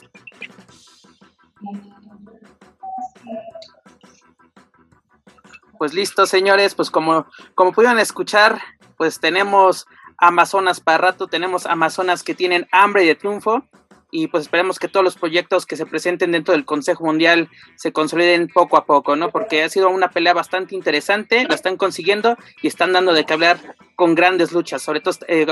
Pues 5.77 5.93
listo, 5.93 6.25
señores, 6.25 6.73
pues 6.73 6.89
como, 6.89 7.27
como 7.53 7.71
pudieron 7.71 7.99
escuchar, 7.99 8.59
pues 8.97 9.19
tenemos 9.19 9.85
Amazonas 10.17 10.79
para 10.79 10.97
rato, 10.97 11.27
tenemos 11.27 11.67
Amazonas 11.67 12.23
que 12.23 12.33
tienen 12.33 12.67
hambre 12.71 13.05
de 13.05 13.13
triunfo 13.13 13.63
y 14.09 14.27
pues 14.27 14.43
esperemos 14.43 14.79
que 14.79 14.87
todos 14.87 15.03
los 15.03 15.15
proyectos 15.15 15.65
que 15.65 15.75
se 15.75 15.85
presenten 15.85 16.31
dentro 16.31 16.53
del 16.53 16.65
Consejo 16.65 17.05
Mundial 17.05 17.49
se 17.75 17.91
consoliden 17.91 18.47
poco 18.47 18.77
a 18.77 18.85
poco, 18.85 19.15
¿no? 19.15 19.29
Porque 19.29 19.63
ha 19.63 19.69
sido 19.69 19.89
una 19.89 20.09
pelea 20.09 20.33
bastante 20.33 20.73
interesante, 20.73 21.45
la 21.47 21.53
están 21.53 21.77
consiguiendo 21.77 22.37
y 22.61 22.67
están 22.67 22.93
dando 22.93 23.13
de 23.13 23.25
qué 23.25 23.33
hablar 23.33 23.75
con 23.95 24.15
grandes 24.15 24.53
luchas, 24.53 24.81
sobre 24.81 25.01
todo 25.01 25.15
eh, 25.27 25.45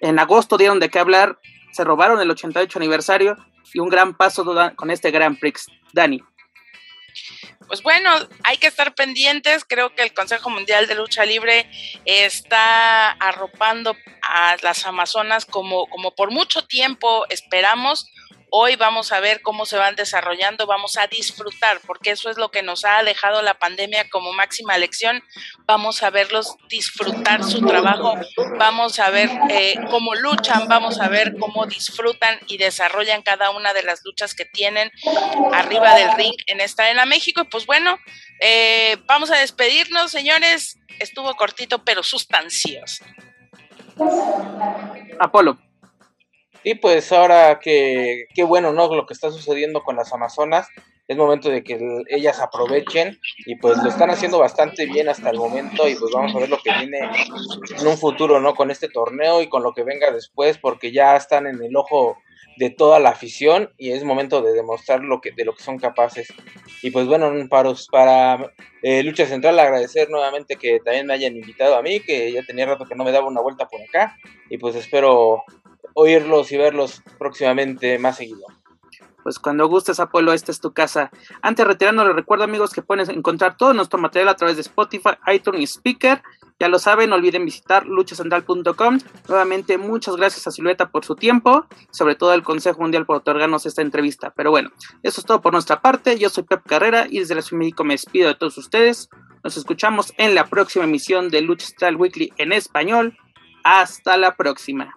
en 0.00 0.18
agosto 0.18 0.56
dieron 0.56 0.80
de 0.80 0.88
qué 0.88 0.98
hablar, 0.98 1.38
se 1.72 1.84
robaron 1.84 2.20
el 2.20 2.30
88 2.30 2.78
aniversario 2.78 3.36
y 3.72 3.78
un 3.78 3.88
gran 3.88 4.14
paso 4.14 4.44
con 4.74 4.90
este 4.90 5.12
Grand 5.12 5.38
Prix. 5.38 5.68
Dani 5.92 6.22
pues 7.66 7.82
bueno, 7.82 8.10
hay 8.44 8.56
que 8.56 8.66
estar 8.66 8.94
pendientes. 8.94 9.64
Creo 9.64 9.94
que 9.94 10.02
el 10.02 10.12
Consejo 10.12 10.50
Mundial 10.50 10.86
de 10.86 10.94
Lucha 10.94 11.24
Libre 11.24 11.70
está 12.04 13.12
arropando 13.12 13.96
a 14.22 14.56
las 14.62 14.86
Amazonas 14.86 15.46
como, 15.46 15.86
como 15.86 16.14
por 16.14 16.30
mucho 16.30 16.66
tiempo 16.66 17.26
esperamos. 17.28 18.10
Hoy 18.52 18.74
vamos 18.74 19.12
a 19.12 19.20
ver 19.20 19.42
cómo 19.42 19.64
se 19.64 19.76
van 19.76 19.94
desarrollando, 19.94 20.66
vamos 20.66 20.96
a 20.96 21.06
disfrutar, 21.06 21.80
porque 21.86 22.10
eso 22.10 22.30
es 22.30 22.36
lo 22.36 22.50
que 22.50 22.62
nos 22.62 22.84
ha 22.84 23.02
dejado 23.04 23.42
la 23.42 23.54
pandemia 23.54 24.08
como 24.10 24.32
máxima 24.32 24.76
lección. 24.76 25.22
Vamos 25.66 26.02
a 26.02 26.10
verlos 26.10 26.56
disfrutar 26.68 27.44
su 27.44 27.64
trabajo, 27.64 28.14
vamos 28.58 28.98
a 28.98 29.10
ver 29.10 29.30
eh, 29.50 29.76
cómo 29.90 30.16
luchan, 30.16 30.66
vamos 30.66 31.00
a 31.00 31.08
ver 31.08 31.36
cómo 31.38 31.66
disfrutan 31.66 32.40
y 32.48 32.58
desarrollan 32.58 33.22
cada 33.22 33.50
una 33.50 33.72
de 33.72 33.84
las 33.84 34.00
luchas 34.04 34.34
que 34.34 34.44
tienen 34.44 34.90
arriba 35.52 35.94
del 35.94 36.12
ring 36.16 36.34
en 36.46 36.60
esta 36.60 36.82
arena 36.82 37.06
México. 37.06 37.44
Pues 37.48 37.66
bueno, 37.66 37.98
eh, 38.40 38.96
vamos 39.06 39.30
a 39.30 39.38
despedirnos, 39.38 40.10
señores. 40.10 40.76
Estuvo 40.98 41.34
cortito, 41.36 41.84
pero 41.84 42.02
sustancioso. 42.02 43.04
Apolo. 45.20 45.69
Y 46.62 46.74
pues 46.74 47.10
ahora 47.12 47.58
que, 47.58 48.26
qué 48.34 48.44
bueno, 48.44 48.72
¿no? 48.72 48.94
Lo 48.94 49.06
que 49.06 49.14
está 49.14 49.30
sucediendo 49.30 49.82
con 49.82 49.96
las 49.96 50.12
Amazonas, 50.12 50.68
es 51.10 51.16
momento 51.16 51.50
de 51.50 51.64
que 51.64 51.76
ellas 52.08 52.38
aprovechen 52.38 53.18
y 53.44 53.56
pues 53.56 53.82
lo 53.82 53.88
están 53.88 54.10
haciendo 54.10 54.38
bastante 54.38 54.86
bien 54.86 55.08
hasta 55.08 55.30
el 55.30 55.38
momento 55.38 55.88
y 55.88 55.96
pues 55.96 56.12
vamos 56.14 56.32
a 56.36 56.38
ver 56.38 56.48
lo 56.48 56.58
que 56.58 56.72
viene 56.72 57.00
en 57.00 57.86
un 57.86 57.98
futuro, 57.98 58.38
¿no? 58.38 58.54
Con 58.54 58.70
este 58.70 58.88
torneo 58.88 59.42
y 59.42 59.48
con 59.48 59.64
lo 59.64 59.72
que 59.72 59.82
venga 59.82 60.12
después, 60.12 60.58
porque 60.58 60.92
ya 60.92 61.16
están 61.16 61.48
en 61.48 61.60
el 61.60 61.74
ojo 61.74 62.16
de 62.60 62.68
toda 62.68 63.00
la 63.00 63.08
afición 63.08 63.70
y 63.78 63.92
es 63.92 64.04
momento 64.04 64.42
de 64.42 64.52
demostrar 64.52 65.02
lo 65.02 65.22
que, 65.22 65.30
de 65.30 65.46
lo 65.46 65.54
que 65.54 65.62
son 65.62 65.78
capaces. 65.78 66.28
Y 66.82 66.90
pues 66.90 67.06
bueno, 67.06 67.32
para, 67.48 67.72
para 67.90 68.52
eh, 68.82 69.02
Lucha 69.02 69.24
Central 69.24 69.58
agradecer 69.58 70.10
nuevamente 70.10 70.56
que 70.56 70.78
también 70.80 71.06
me 71.06 71.14
hayan 71.14 71.34
invitado 71.34 71.74
a 71.74 71.80
mí, 71.80 72.00
que 72.00 72.30
ya 72.30 72.42
tenía 72.42 72.66
rato 72.66 72.84
que 72.84 72.94
no 72.94 73.02
me 73.02 73.12
daba 73.12 73.28
una 73.28 73.40
vuelta 73.40 73.66
por 73.66 73.80
acá 73.80 74.14
y 74.50 74.58
pues 74.58 74.76
espero 74.76 75.42
oírlos 75.94 76.52
y 76.52 76.58
verlos 76.58 77.02
próximamente 77.18 77.98
más 77.98 78.18
seguido. 78.18 78.44
Pues 79.22 79.38
cuando 79.38 79.66
gustes, 79.66 79.98
Apolo, 79.98 80.34
esta 80.34 80.52
es 80.52 80.60
tu 80.60 80.74
casa. 80.74 81.10
Antes 81.40 81.66
retirando, 81.66 82.04
les 82.04 82.14
recuerdo, 82.14 82.44
amigos, 82.44 82.74
que 82.74 82.82
pueden 82.82 83.10
encontrar 83.10 83.56
todo 83.56 83.72
nuestro 83.72 83.98
material 83.98 84.28
a 84.28 84.36
través 84.36 84.56
de 84.56 84.62
Spotify, 84.62 85.12
iTunes 85.32 85.60
y 85.62 85.66
Speaker. 85.66 86.22
Ya 86.60 86.68
lo 86.68 86.78
saben, 86.78 87.08
no 87.08 87.16
olviden 87.16 87.46
visitar 87.46 87.86
luchacentral.com. 87.86 88.98
Nuevamente, 89.28 89.78
muchas 89.78 90.16
gracias 90.16 90.46
a 90.46 90.50
Silueta 90.50 90.90
por 90.90 91.06
su 91.06 91.16
tiempo, 91.16 91.66
sobre 91.90 92.16
todo 92.16 92.32
al 92.32 92.42
Consejo 92.42 92.82
Mundial 92.82 93.06
por 93.06 93.16
otorgarnos 93.16 93.64
esta 93.64 93.80
entrevista. 93.80 94.34
Pero 94.36 94.50
bueno, 94.50 94.70
eso 95.02 95.22
es 95.22 95.26
todo 95.26 95.40
por 95.40 95.54
nuestra 95.54 95.80
parte. 95.80 96.18
Yo 96.18 96.28
soy 96.28 96.44
Pep 96.44 96.60
Carrera 96.66 97.06
y 97.08 97.20
desde 97.20 97.34
la 97.34 97.40
Ciudad 97.40 97.64
de 97.64 97.84
me 97.84 97.94
despido 97.94 98.28
de 98.28 98.34
todos 98.34 98.58
ustedes. 98.58 99.08
Nos 99.42 99.56
escuchamos 99.56 100.12
en 100.18 100.34
la 100.34 100.44
próxima 100.44 100.84
emisión 100.84 101.30
de 101.30 101.40
Lucha 101.40 101.66
Central 101.66 101.96
Weekly 101.96 102.30
en 102.36 102.52
español. 102.52 103.16
Hasta 103.64 104.18
la 104.18 104.36
próxima. 104.36 104.94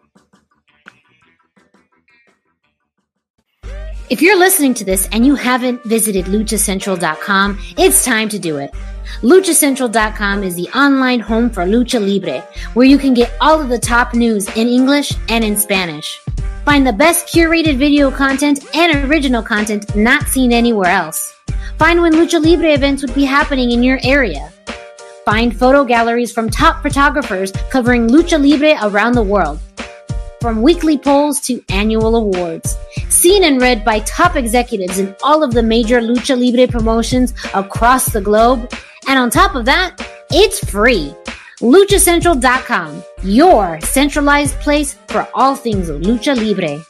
If 4.10 4.22
you're 4.22 4.38
listening 4.38 4.74
to 4.76 4.84
this 4.84 5.08
and 5.14 5.26
you 5.26 5.36
haven't 5.36 5.82
visited 5.86 6.26
luchacentral.com, 6.26 7.58
it's 7.78 8.04
time 8.04 8.28
to 8.30 8.38
do 8.38 8.58
it. 8.58 8.70
LuchaCentral.com 9.22 10.44
is 10.44 10.56
the 10.56 10.68
online 10.70 11.20
home 11.20 11.50
for 11.50 11.64
Lucha 11.64 12.00
Libre, 12.00 12.42
where 12.74 12.86
you 12.86 12.98
can 12.98 13.14
get 13.14 13.34
all 13.42 13.62
of 13.62 13.70
the 13.70 13.80
top 13.80 14.14
news 14.14 14.48
in 14.56 14.68
English 14.68 15.14
and 15.30 15.44
in 15.44 15.58
Spanish. 15.58 16.20
Find 16.66 16.88
the 16.88 16.94
best 16.94 17.28
curated 17.28 17.78
video 17.78 18.10
content 18.10 18.66
and 18.76 19.10
original 19.10 19.44
content 19.44 19.96
not 19.96 20.28
seen 20.28 20.52
anywhere 20.52 20.92
else. 20.92 21.34
Find 21.78 22.02
when 22.02 22.14
Lucha 22.14 22.44
Libre 22.44 22.74
events 22.74 23.02
would 23.02 23.14
be 23.16 23.26
happening 23.26 23.72
in 23.72 23.84
your 23.84 24.00
area. 24.04 24.52
Find 25.26 25.58
photo 25.58 25.84
galleries 25.84 26.32
from 26.32 26.50
top 26.50 26.82
photographers 26.82 27.52
covering 27.70 28.08
Lucha 28.08 28.42
Libre 28.42 28.78
around 28.82 29.14
the 29.14 29.24
world 29.24 29.60
from 30.44 30.62
weekly 30.62 30.98
polls 30.98 31.40
to 31.40 31.64
annual 31.70 32.18
awards. 32.18 32.76
Seen 33.08 33.46
and 33.46 33.62
read 33.62 33.86
by 33.86 34.00
top 34.00 34.36
executives 34.36 35.00
in 35.00 35.16
all 35.24 35.42
of 35.42 35.54
the 35.54 35.64
major 35.64 36.02
Lucha 36.02 36.38
Libre 36.38 36.68
promotions 36.68 37.34
across 37.54 38.12
the 38.12 38.20
globe. 38.20 38.70
And 39.08 39.20
on 39.20 39.30
top 39.30 39.56
of 39.56 39.66
that, 39.66 39.96
it's 40.32 40.60
free. 40.70 41.14
LuchaCentral.com, 41.60 43.04
your 43.24 43.80
centralized 43.82 44.56
place 44.60 44.96
for 45.08 45.28
all 45.34 45.56
things 45.56 45.90
Lucha 45.90 46.36
Libre. 46.36 46.84